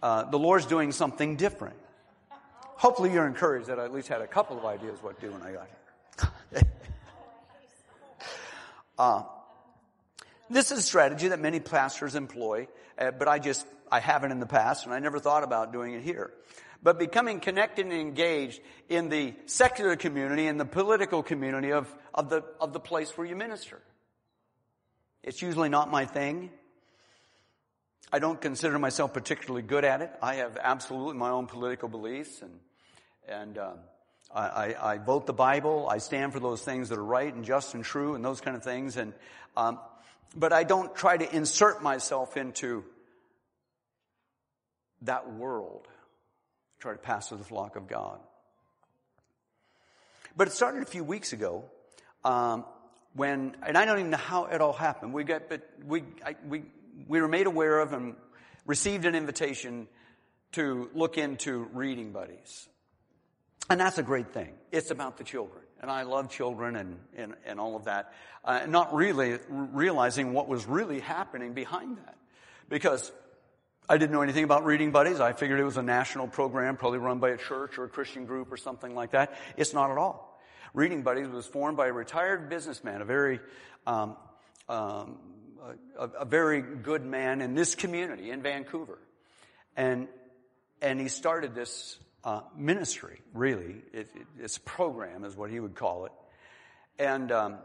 [0.02, 1.76] uh, the Lord's doing something different.
[2.76, 5.32] Hopefully you're encouraged that I at least had a couple of ideas what to do
[5.32, 5.68] when I got
[6.52, 6.62] here.
[8.98, 9.22] uh,
[10.50, 12.68] this is a strategy that many pastors employ,
[12.98, 15.94] uh, but I just, I haven't in the past and I never thought about doing
[15.94, 16.30] it here.
[16.82, 22.28] But becoming connected and engaged in the secular community and the political community of, of
[22.28, 23.80] the, of the place where you minister.
[25.22, 26.50] It's usually not my thing.
[28.12, 30.10] I don't consider myself particularly good at it.
[30.20, 32.58] I have absolutely my own political beliefs and,
[33.28, 33.78] and, um,
[34.34, 35.88] I, I, vote the Bible.
[35.88, 38.56] I stand for those things that are right and just and true and those kind
[38.56, 38.96] of things.
[38.96, 39.12] And
[39.56, 39.78] um,
[40.34, 42.84] but I don't try to insert myself into
[45.02, 45.86] that world.
[45.86, 48.20] I try to pastor the flock of God.
[50.36, 51.64] But it started a few weeks ago
[52.24, 52.64] um,
[53.14, 55.12] when, and I don't even know how it all happened.
[55.12, 56.62] We got, but we, I, we,
[57.06, 58.16] we were made aware of and
[58.64, 59.88] received an invitation
[60.52, 62.68] to look into reading buddies.
[63.72, 64.52] And that's a great thing.
[64.70, 65.62] It's about the children.
[65.80, 68.12] And I love children and, and, and all of that.
[68.44, 72.18] Uh, not really realizing what was really happening behind that.
[72.68, 73.10] Because
[73.88, 75.20] I didn't know anything about Reading Buddies.
[75.20, 78.26] I figured it was a national program, probably run by a church or a Christian
[78.26, 79.32] group or something like that.
[79.56, 80.38] It's not at all.
[80.74, 83.40] Reading Buddies was formed by a retired businessman, a very,
[83.86, 84.18] um,
[84.68, 85.16] um,
[85.98, 88.98] a, a, very good man in this community in Vancouver,
[89.78, 90.08] and
[90.82, 93.20] and he started this uh, ministry.
[93.34, 96.12] Really, it, it, it's a program, is what he would call it,
[96.98, 97.58] and um,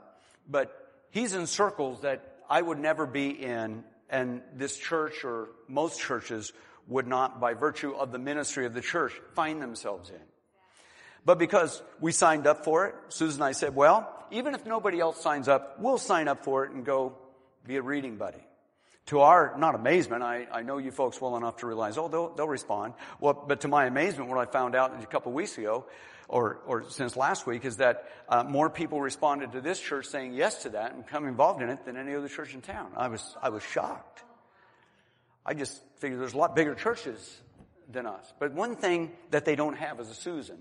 [0.50, 0.74] but
[1.12, 6.54] he's in circles that I would never be in and this church or most churches
[6.88, 10.22] would not, by virtue of the ministry of the church, find themselves in.
[11.26, 15.00] But because we signed up for it, Susan and I said, well, even if nobody
[15.00, 17.18] else signs up, we'll sign up for it and go
[17.66, 18.46] be a reading buddy.
[19.08, 22.30] To our, not amazement, I, I know you folks well enough to realize, oh, they'll,
[22.36, 22.94] they'll respond.
[23.22, 25.86] Well, but to my amazement, what I found out a couple weeks ago,
[26.28, 30.34] or, or since last week, is that uh, more people responded to this church saying
[30.34, 32.92] yes to that and become involved in it than any other church in town.
[32.98, 34.24] I was, I was shocked.
[35.46, 37.38] I just figured there's a lot bigger churches
[37.90, 38.34] than us.
[38.40, 40.58] But one thing that they don't have is a Susan,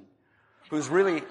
[0.70, 1.24] who's really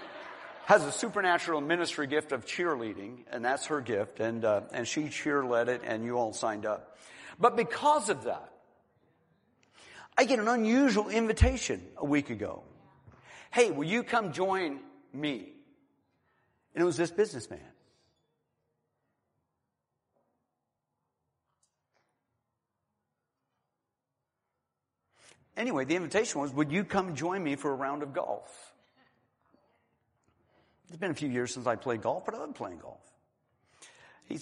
[0.65, 5.09] has a supernatural ministry gift of cheerleading, and that's her gift, and uh, and she
[5.09, 6.97] cheer led it, and you all signed up.
[7.39, 8.51] But because of that,
[10.17, 12.63] I get an unusual invitation a week ago
[13.55, 14.81] Hey, will you come join
[15.13, 15.53] me?
[16.73, 17.61] And it was this businessman.
[25.55, 28.74] Anyway, the invitation was, would you come join me for a round of golf?
[30.87, 33.01] It's been a few years since I played golf, but I love playing golf.
[34.25, 34.39] He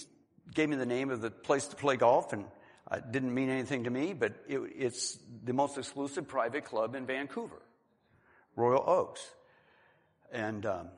[0.52, 2.44] gave me the name of the place to play golf and
[2.90, 7.06] uh, didn't mean anything to me, but it, it's the most exclusive private club in
[7.06, 7.62] Vancouver.
[8.56, 9.22] Royal Oaks.
[10.32, 10.88] And um,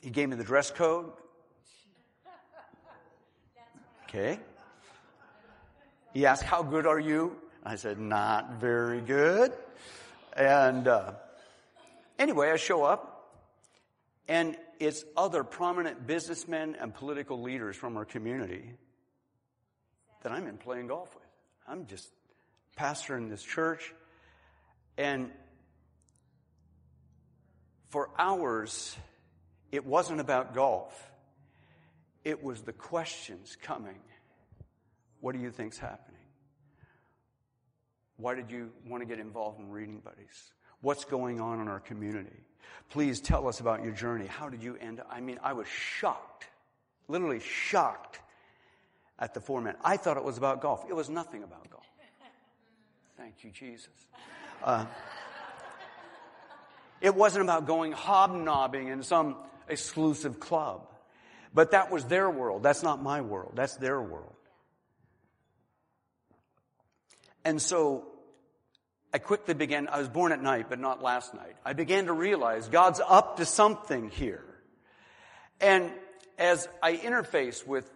[0.00, 1.12] he gave me the dress code.
[4.04, 4.40] Okay.
[6.12, 7.36] He asked, How good are you?
[7.64, 9.52] I said, Not very good.
[10.36, 11.12] And uh,
[12.18, 13.36] anyway, I show up,
[14.28, 18.72] and it's other prominent businessmen and political leaders from our community
[20.22, 21.24] that I'm in playing golf with.
[21.68, 22.10] I'm just
[22.78, 23.94] pastoring this church,
[24.96, 25.30] and
[27.90, 28.96] for hours,
[29.70, 31.10] it wasn't about golf.
[32.24, 34.00] It was the questions coming.
[35.20, 36.16] What do you think's happening?
[38.16, 40.52] Why did you want to get involved in reading buddies?
[40.80, 42.36] What's going on in our community?
[42.90, 44.26] Please tell us about your journey.
[44.26, 45.00] How did you end?
[45.10, 46.46] I mean, I was shocked,
[47.08, 48.20] literally shocked
[49.18, 49.78] at the format.
[49.84, 50.84] I thought it was about golf.
[50.88, 51.84] It was nothing about golf.
[53.16, 53.90] Thank you, Jesus.
[54.64, 54.86] Uh,
[57.00, 59.36] it wasn't about going hobnobbing in some
[59.68, 60.86] exclusive club.
[61.52, 62.62] But that was their world.
[62.62, 63.52] That's not my world.
[63.56, 64.34] That's their world.
[67.44, 68.06] And so
[69.12, 71.56] I quickly began, I was born at night, but not last night.
[71.64, 74.44] I began to realize God's up to something here.
[75.60, 75.90] And
[76.38, 77.90] as I interface with,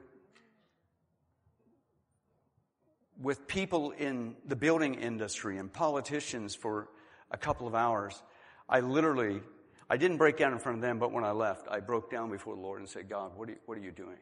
[3.21, 6.89] with people in the building industry and politicians for
[7.31, 8.21] a couple of hours,
[8.69, 9.41] I literally,
[9.89, 12.31] I didn't break down in front of them, but when I left, I broke down
[12.31, 14.19] before the Lord and said, God, what are you, what are you doing?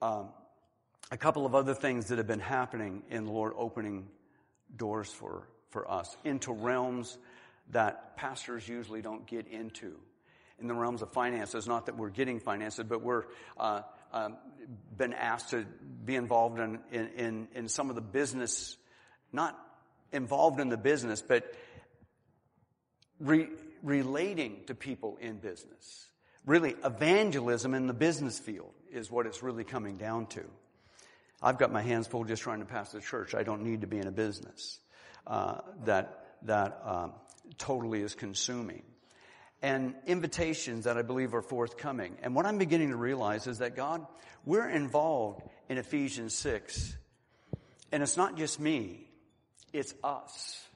[0.00, 0.30] Um,
[1.10, 4.08] a couple of other things that have been happening in the Lord opening
[4.76, 7.18] doors for, for us into realms
[7.70, 9.96] that pastors usually don't get into.
[10.58, 13.24] In the realms of finances, not that we're getting finances, but we're
[13.58, 14.36] uh, um,
[14.96, 15.64] been asked to
[16.04, 18.76] be involved in, in, in, in some of the business,
[19.32, 19.58] not
[20.12, 21.52] involved in the business, but
[23.18, 23.48] re-
[23.82, 26.06] relating to people in business.
[26.46, 30.44] Really, evangelism in the business field is what it's really coming down to.
[31.42, 33.34] I've got my hands full just trying to pass the church.
[33.34, 34.78] I don't need to be in a business
[35.26, 37.12] uh, that that um,
[37.58, 38.82] totally is consuming.
[39.60, 42.16] And invitations that I believe are forthcoming.
[42.22, 44.04] And what I'm beginning to realize is that God,
[44.44, 46.96] we're involved in Ephesians 6.
[47.92, 49.06] And it's not just me,
[49.72, 50.66] it's us.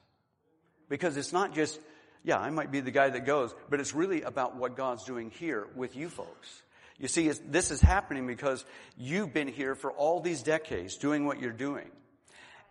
[0.87, 1.79] Because it's not just
[2.27, 5.31] yeah, I might be the guy that goes, but it's really about what God's doing
[5.31, 6.61] here with you folks.
[6.99, 8.65] You see, this is happening because
[8.97, 11.89] you've been here for all these decades doing what you're doing.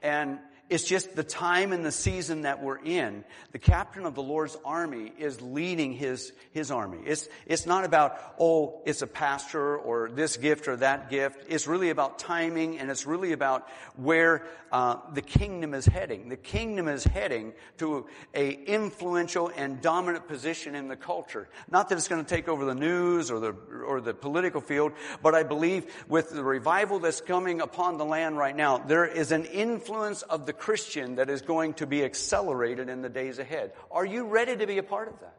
[0.02, 3.24] And it's just the time and the season that we're in.
[3.52, 6.98] The captain of the Lord's army is leading his, his army.
[7.06, 11.44] It's, it's not about, oh, it's a pastor or this gift or that gift.
[11.48, 16.28] It's really about timing and it's really about where uh, the kingdom is heading.
[16.28, 21.48] The kingdom is heading to a influential and dominant position in the culture.
[21.70, 23.52] Not that it's going to take over the news or the,
[23.86, 24.92] or the political field,
[25.22, 29.30] but I believe with the revival that's coming upon the land right now, there is
[29.30, 33.72] an influence of the Christian that is going to be accelerated in the days ahead.
[33.90, 35.36] Are you ready to be a part of that?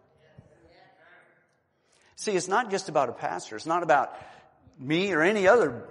[2.15, 3.55] See, it's not just about a pastor.
[3.55, 4.11] It's not about
[4.80, 5.84] me or any other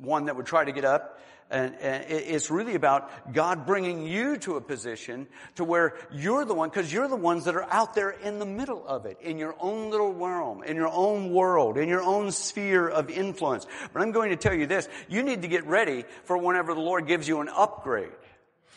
[0.00, 1.18] one that would try to get up.
[1.50, 5.26] And, and it's really about God bringing you to a position
[5.56, 8.46] to where you're the one, because you're the ones that are out there in the
[8.46, 12.30] middle of it, in your own little realm, in your own world, in your own
[12.30, 13.66] sphere of influence.
[13.92, 16.80] But I'm going to tell you this, you need to get ready for whenever the
[16.80, 18.12] Lord gives you an upgrade.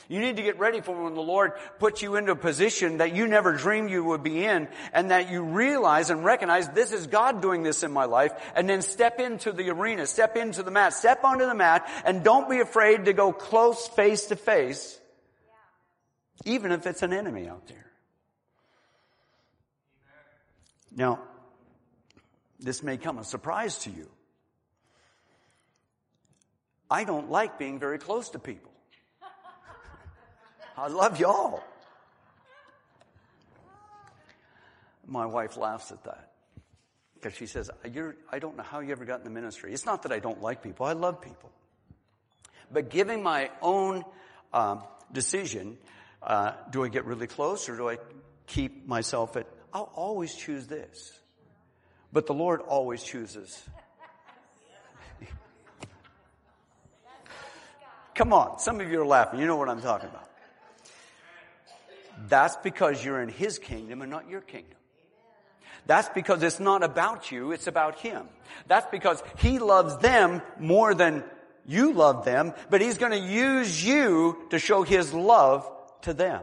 [0.08, 3.16] You need to get ready for when the Lord puts you into a position that
[3.16, 7.08] you never dreamed you would be in and that you realize and recognize this is
[7.08, 10.72] God doing this in my life and then step into the arena, step into the
[10.72, 15.00] mat, step onto the mat and don't be afraid to go close face to face
[16.44, 17.92] even if it's an enemy out there.
[20.96, 21.20] Now,
[22.60, 24.10] this may come a surprise to you.
[26.90, 28.72] I don't like being very close to people.
[30.78, 31.64] I love y'all.
[35.08, 36.32] My wife laughs at that
[37.16, 39.74] because she says, You're, I don't know how you ever got in the ministry.
[39.74, 41.52] It's not that I don't like people, I love people.
[42.72, 44.04] But giving my own
[44.52, 45.78] um, decision,
[46.22, 47.98] uh, do I get really close or do I
[48.48, 51.20] keep myself at, I'll always choose this.
[52.12, 53.64] But the Lord always chooses.
[58.16, 59.42] Come on, some of you are laughing.
[59.42, 60.25] You know what I'm talking about.
[62.28, 64.78] That's because you're in His kingdom and not your kingdom.
[65.86, 68.28] That's because it's not about you, it's about Him.
[68.68, 71.24] That's because He loves them more than
[71.66, 75.70] you love them, but He's gonna use you to show His love
[76.02, 76.42] to them.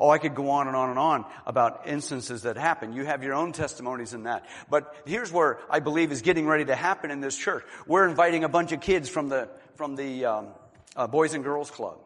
[0.00, 2.92] Oh, I could go on and on and on about instances that happen.
[2.92, 4.46] You have your own testimonies in that.
[4.70, 7.64] But here's where I believe is getting ready to happen in this church.
[7.84, 10.48] We're inviting a bunch of kids from the, from the um,
[10.94, 11.98] uh, Boys and Girls Club.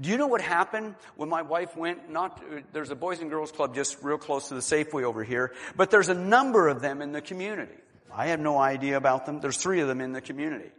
[0.00, 2.10] Do you know what happened when my wife went?
[2.10, 2.42] Not,
[2.72, 5.90] there's a Boys and Girls Club just real close to the Safeway over here, but
[5.90, 7.72] there's a number of them in the community.
[8.14, 9.40] I have no idea about them.
[9.40, 10.70] There's three of them in the community.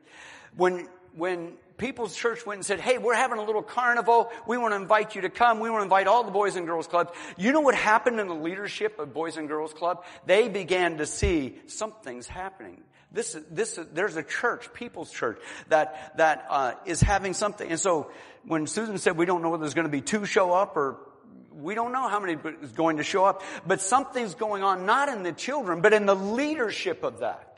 [0.55, 4.29] When, when People's Church went and said, hey, we're having a little carnival.
[4.47, 5.59] We want to invite you to come.
[5.59, 7.11] We want to invite all the Boys and Girls Clubs.
[7.37, 10.05] You know what happened in the leadership of Boys and Girls Club?
[10.25, 12.83] They began to see something's happening.
[13.13, 15.39] This, this, there's a church, People's Church,
[15.69, 17.69] that, that, uh, is having something.
[17.69, 18.09] And so,
[18.45, 20.97] when Susan said we don't know whether there's going to be two show up or
[21.51, 25.09] we don't know how many is going to show up, but something's going on not
[25.09, 27.49] in the children, but in the leadership of that.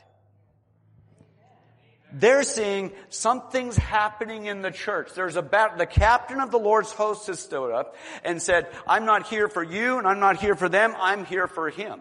[2.12, 5.14] They're seeing something's happening in the church.
[5.14, 9.06] There's a bat- the captain of the Lord's host has stood up and said, I'm
[9.06, 10.96] not here for you and I'm not here for them.
[10.98, 12.00] I'm here for him.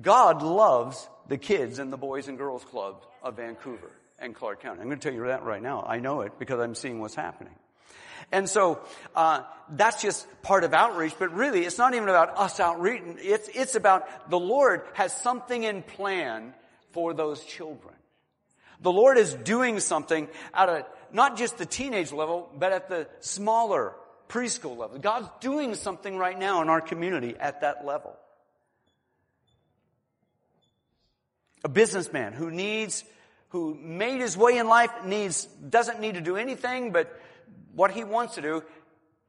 [0.00, 4.80] God loves the kids in the Boys and Girls Club of Vancouver and Clark County.
[4.80, 5.84] I'm going to tell you that right now.
[5.86, 7.54] I know it because I'm seeing what's happening.
[8.32, 8.80] And so
[9.14, 13.16] uh, that's just part of outreach, but really it's not even about us outreaching.
[13.20, 16.52] It's it's about the Lord has something in plan
[16.90, 17.94] for those children.
[18.82, 23.06] The Lord is doing something at a not just the teenage level, but at the
[23.20, 23.94] smaller
[24.28, 24.98] preschool level.
[24.98, 28.16] God's doing something right now in our community at that level.
[31.62, 33.04] A businessman who needs,
[33.48, 37.20] who made his way in life needs, doesn't need to do anything but
[37.74, 38.64] what he wants to do,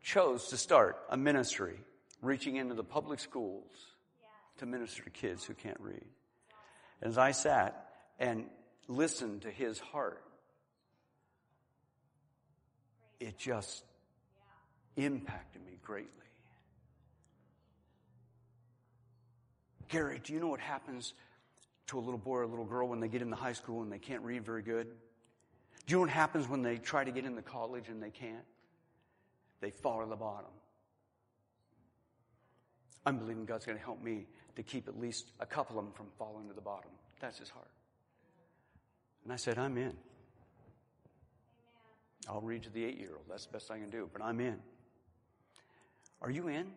[0.01, 1.79] chose to start a ministry
[2.21, 3.65] reaching into the public schools
[4.57, 6.05] to minister to kids who can't read.
[7.01, 8.45] As I sat and
[8.87, 10.23] listened to his heart,
[13.19, 13.83] it just
[14.95, 16.09] impacted me greatly.
[19.89, 21.13] Gary, do you know what happens
[21.91, 23.91] to a little boy or a little girl when they get into high school and
[23.91, 24.87] they can't read very good?
[25.85, 28.45] Do you know what happens when they try to get into college and they can't?
[29.59, 30.51] They fall to the bottom.
[33.05, 34.25] I'm believing God's going to help me
[34.55, 36.91] to keep at least a couple of them from falling to the bottom.
[37.19, 37.67] That's his heart.
[39.25, 39.93] And I said, I'm in.
[42.29, 43.25] I'll read to the eight year old.
[43.29, 44.59] That's the best I can do, but I'm in.
[46.21, 46.67] Are you in?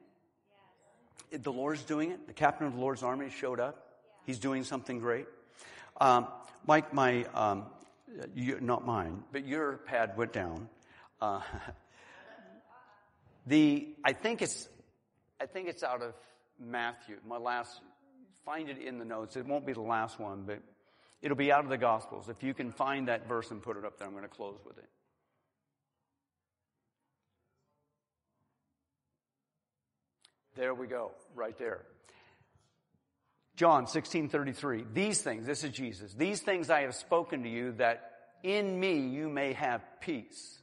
[1.31, 1.43] Yes.
[1.43, 2.27] The Lord's doing it.
[2.27, 3.94] The captain of the Lord's army showed up.
[4.25, 5.27] He's doing something great.
[6.01, 6.29] Um,
[6.67, 7.67] Mike, my, um,
[8.35, 10.69] you, not mine, but your pad went down.
[11.21, 11.41] Uh,
[13.47, 14.69] the, I think it's,
[15.41, 16.15] I think it's out of
[16.59, 17.17] Matthew.
[17.27, 17.81] My last,
[18.45, 19.37] find it in the notes.
[19.37, 20.61] It won't be the last one, but
[21.21, 22.29] it'll be out of the Gospels.
[22.29, 24.59] If you can find that verse and put it up there, I'm going to close
[24.65, 24.89] with it.
[30.57, 31.83] There we go, right there.
[33.57, 34.85] John 16:33.
[34.93, 36.13] These things, this is Jesus.
[36.15, 38.11] These things I have spoken to you that
[38.43, 40.61] in me you may have peace.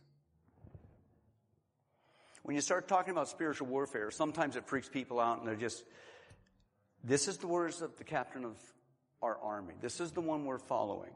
[2.43, 5.83] When you start talking about spiritual warfare, sometimes it freaks people out and they're just
[7.03, 8.57] this is the words of the captain of
[9.21, 9.73] our army.
[9.81, 11.11] This is the one we're following.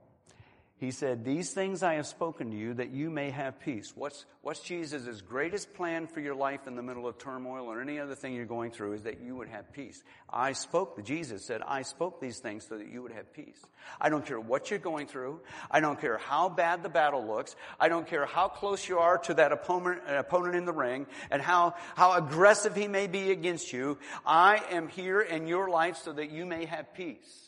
[0.77, 3.93] He said, These things I have spoken to you that you may have peace.
[3.95, 7.97] What's, what's Jesus' greatest plan for your life in the middle of turmoil or any
[7.97, 10.03] other thing you're going through is that you would have peace.
[10.29, 13.65] I spoke, Jesus said, I spoke these things so that you would have peace.
[14.01, 15.39] I don't care what you're going through.
[15.71, 17.55] I don't care how bad the battle looks.
[17.79, 21.41] I don't care how close you are to that opponent, opponent in the ring and
[21.41, 23.97] how, how aggressive he may be against you.
[24.25, 27.44] I am here in your life so that you may have peace.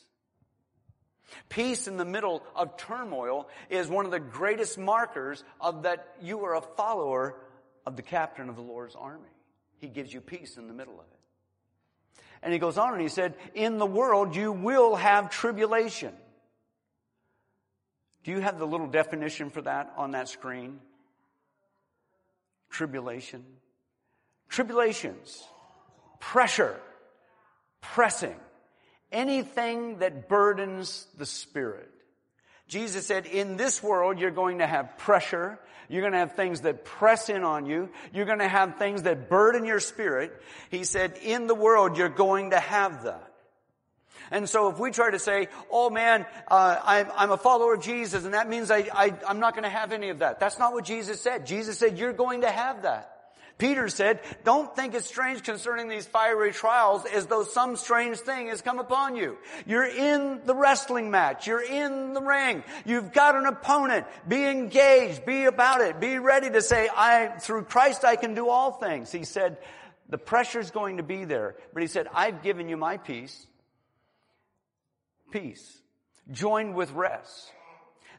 [1.49, 6.45] Peace in the middle of turmoil is one of the greatest markers of that you
[6.45, 7.35] are a follower
[7.85, 9.29] of the captain of the Lord's army.
[9.79, 12.21] He gives you peace in the middle of it.
[12.43, 16.13] And he goes on and he said, in the world you will have tribulation.
[18.23, 20.79] Do you have the little definition for that on that screen?
[22.69, 23.45] Tribulation.
[24.49, 25.43] Tribulations.
[26.19, 26.79] Pressure.
[27.81, 28.35] Pressing
[29.11, 31.89] anything that burdens the spirit.
[32.67, 35.57] Jesus said, in this world, you're going to have pressure.
[35.87, 37.89] You're going to have things that press in on you.
[38.13, 40.33] You're going to have things that burden your spirit.
[40.69, 43.31] He said, in the world, you're going to have that.
[44.29, 47.81] And so if we try to say, oh man, uh, I'm, I'm, a follower of
[47.81, 50.41] Jesus and that means I, I, I'm not going to have any of that.
[50.41, 51.45] That's not what Jesus said.
[51.45, 53.16] Jesus said, you're going to have that.
[53.57, 58.49] Peter said, don't think it's strange concerning these fiery trials as though some strange thing
[58.49, 59.35] has come upon you.
[59.65, 61.47] You're in the wrestling match.
[61.47, 62.63] You're in the ring.
[62.85, 64.05] You've got an opponent.
[64.27, 65.25] Be engaged.
[65.25, 65.99] Be about it.
[65.99, 69.11] Be ready to say, I, through Christ I can do all things.
[69.11, 69.57] He said,
[70.07, 71.55] the pressure's going to be there.
[71.73, 73.47] But he said, I've given you my peace.
[75.31, 75.81] Peace.
[76.31, 77.51] Joined with rest.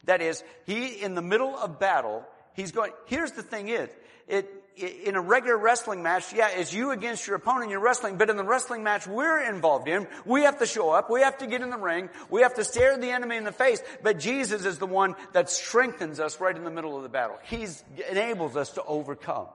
[0.03, 3.89] That is, he, in the middle of battle, he's going, here's the thing is,
[4.27, 8.29] it, in a regular wrestling match, yeah, it's you against your opponent, you're wrestling, but
[8.29, 11.47] in the wrestling match we're involved in, we have to show up, we have to
[11.47, 14.65] get in the ring, we have to stare the enemy in the face, but Jesus
[14.65, 17.37] is the one that strengthens us right in the middle of the battle.
[17.43, 17.67] He
[18.09, 19.47] enables us to overcome.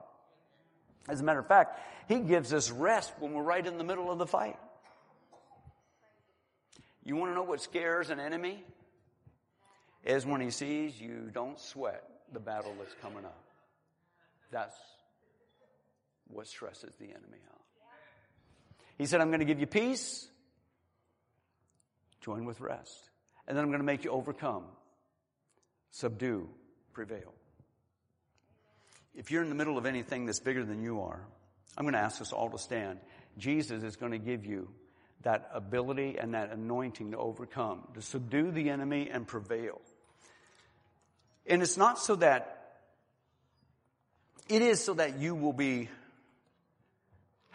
[1.07, 4.11] As a matter of fact, He gives us rest when we're right in the middle
[4.11, 4.57] of the fight.
[7.03, 8.63] You want to know what scares an enemy?
[10.03, 13.43] Is when he sees you don't sweat the battle that's coming up.
[14.51, 14.75] That's
[16.27, 17.61] what stresses the enemy out.
[18.97, 20.27] He said, I'm going to give you peace,
[22.21, 23.09] join with rest.
[23.47, 24.63] And then I'm going to make you overcome,
[25.91, 26.49] subdue,
[26.93, 27.33] prevail.
[29.13, 31.25] If you're in the middle of anything that's bigger than you are,
[31.77, 32.99] I'm going to ask us all to stand.
[33.37, 34.69] Jesus is going to give you
[35.23, 39.81] that ability and that anointing to overcome, to subdue the enemy and prevail.
[41.47, 42.79] And it's not so that,
[44.47, 45.89] it is so that you will be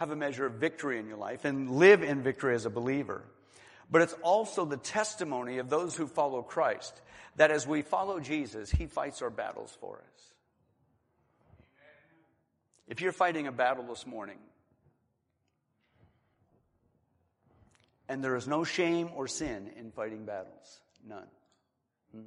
[0.01, 3.23] have a measure of victory in your life and live in victory as a believer.
[3.91, 6.99] But it's also the testimony of those who follow Christ
[7.37, 10.23] that as we follow Jesus, He fights our battles for us.
[12.89, 14.39] If you're fighting a battle this morning,
[18.09, 21.29] and there is no shame or sin in fighting battles, none.
[22.15, 22.23] Hmm.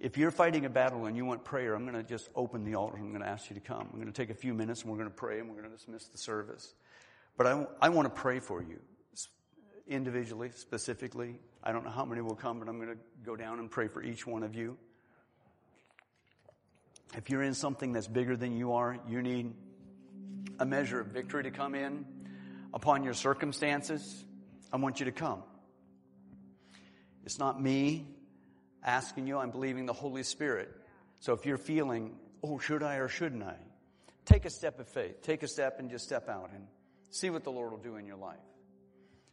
[0.00, 2.76] If you're fighting a battle and you want prayer, I'm going to just open the
[2.76, 2.98] altar.
[2.98, 3.88] I'm going to ask you to come.
[3.92, 5.68] I'm going to take a few minutes and we're going to pray and we're going
[5.68, 6.74] to dismiss the service.
[7.36, 8.78] But I, I want to pray for you
[9.88, 11.40] individually, specifically.
[11.64, 13.88] I don't know how many will come, but I'm going to go down and pray
[13.88, 14.76] for each one of you.
[17.16, 19.52] If you're in something that's bigger than you are, you need
[20.60, 22.04] a measure of victory to come in
[22.72, 24.24] upon your circumstances.
[24.72, 25.42] I want you to come.
[27.24, 28.06] It's not me
[28.88, 30.70] asking you, I'm believing the Holy Spirit.
[31.20, 33.56] So if you're feeling, oh, should I or shouldn't I?
[34.24, 35.22] Take a step of faith.
[35.22, 36.66] Take a step and just step out and
[37.10, 38.38] see what the Lord will do in your life.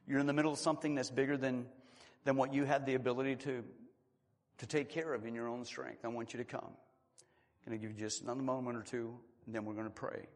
[0.07, 1.65] You're in the middle of something that's bigger than,
[2.25, 3.63] than what you had the ability to,
[4.57, 6.03] to take care of in your own strength.
[6.03, 6.61] I want you to come.
[6.61, 9.89] I'm going to give you just another moment or two, and then we're going to
[9.89, 10.27] pray.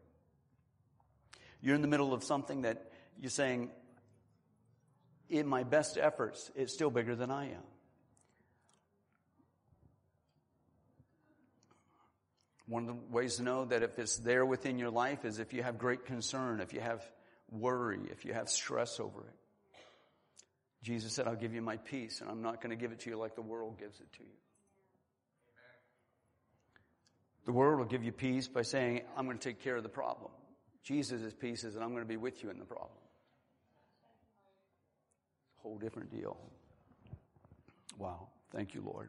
[1.60, 2.90] You're in the middle of something that
[3.20, 3.70] you're saying,
[5.28, 7.62] in my best efforts, it's still bigger than I am.
[12.70, 15.52] One of the ways to know that if it's there within your life is if
[15.52, 17.04] you have great concern, if you have
[17.50, 19.34] worry, if you have stress over it.
[20.80, 23.10] Jesus said, I'll give you my peace, and I'm not going to give it to
[23.10, 24.30] you like the world gives it to you.
[27.44, 29.88] The world will give you peace by saying, I'm going to take care of the
[29.88, 30.30] problem.
[30.84, 33.00] Jesus' peace is, and I'm going to be with you in the problem.
[35.48, 36.36] It's a whole different deal.
[37.98, 38.28] Wow.
[38.52, 39.08] Thank you, Lord.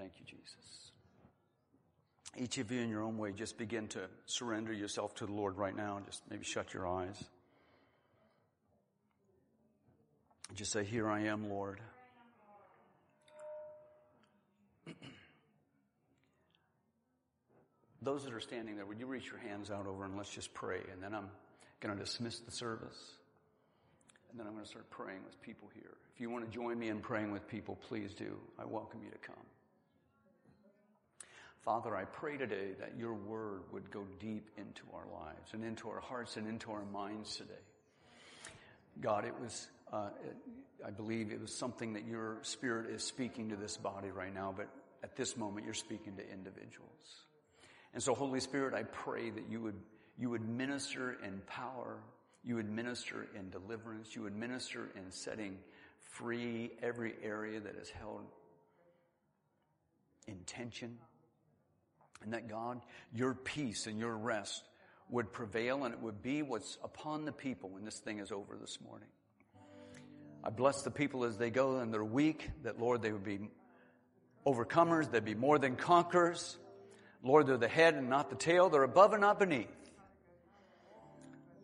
[0.00, 0.92] Thank you, Jesus.
[2.38, 5.58] Each of you in your own way, just begin to surrender yourself to the Lord
[5.58, 7.22] right now just maybe shut your eyes.
[10.54, 11.82] Just say, Here I am, Lord.
[18.00, 20.54] Those that are standing there, would you reach your hands out over and let's just
[20.54, 20.80] pray?
[20.90, 21.28] And then I'm
[21.80, 23.16] going to dismiss the service.
[24.30, 25.98] And then I'm going to start praying with people here.
[26.14, 28.38] If you want to join me in praying with people, please do.
[28.58, 29.36] I welcome you to come.
[31.64, 35.90] Father, I pray today that your word would go deep into our lives and into
[35.90, 37.52] our hearts and into our minds today.
[39.00, 40.36] God, it was, uh, it,
[40.86, 44.54] I believe it was something that your spirit is speaking to this body right now,
[44.56, 44.68] but
[45.04, 47.26] at this moment you're speaking to individuals.
[47.92, 49.78] And so Holy Spirit, I pray that you would,
[50.18, 51.98] you would minister in power,
[52.42, 55.58] you would minister in deliverance, you would minister in setting
[56.00, 58.24] free every area that is held
[60.26, 60.96] in tension.
[62.22, 62.80] And that God,
[63.14, 64.62] your peace and your rest
[65.08, 68.56] would prevail and it would be what's upon the people when this thing is over
[68.60, 69.08] this morning.
[70.42, 73.50] I bless the people as they go and they're weak, that Lord, they would be
[74.46, 76.56] overcomers, they'd be more than conquerors.
[77.22, 79.68] Lord, they're the head and not the tail, they're above and not beneath.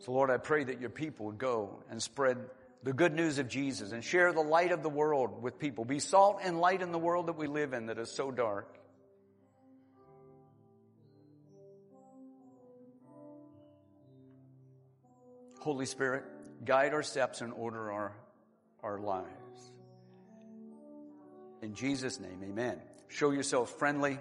[0.00, 2.38] So Lord, I pray that your people would go and spread
[2.82, 5.84] the good news of Jesus and share the light of the world with people.
[5.84, 8.78] Be salt and light in the world that we live in that is so dark.
[15.66, 16.22] Holy Spirit,
[16.64, 18.12] guide our steps and order our,
[18.84, 19.72] our lives.
[21.60, 22.78] In Jesus' name, amen.
[23.08, 24.20] Show yourself friendly.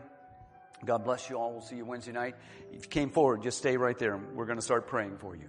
[0.84, 1.52] God bless you all.
[1.52, 2.34] We'll see you Wednesday night.
[2.74, 4.18] If you came forward, just stay right there.
[4.18, 5.48] We're going to start praying for you.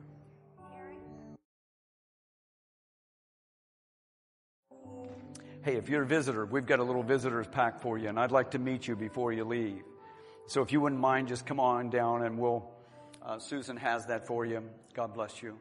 [5.63, 8.33] Hey, if you're a visitor, we've got a little visitor's pack for you, and I'd
[8.33, 9.83] like to meet you before you leave.
[10.47, 12.71] So if you wouldn't mind, just come on down and we'll,
[13.23, 14.63] uh, Susan has that for you.
[14.93, 15.59] God bless you.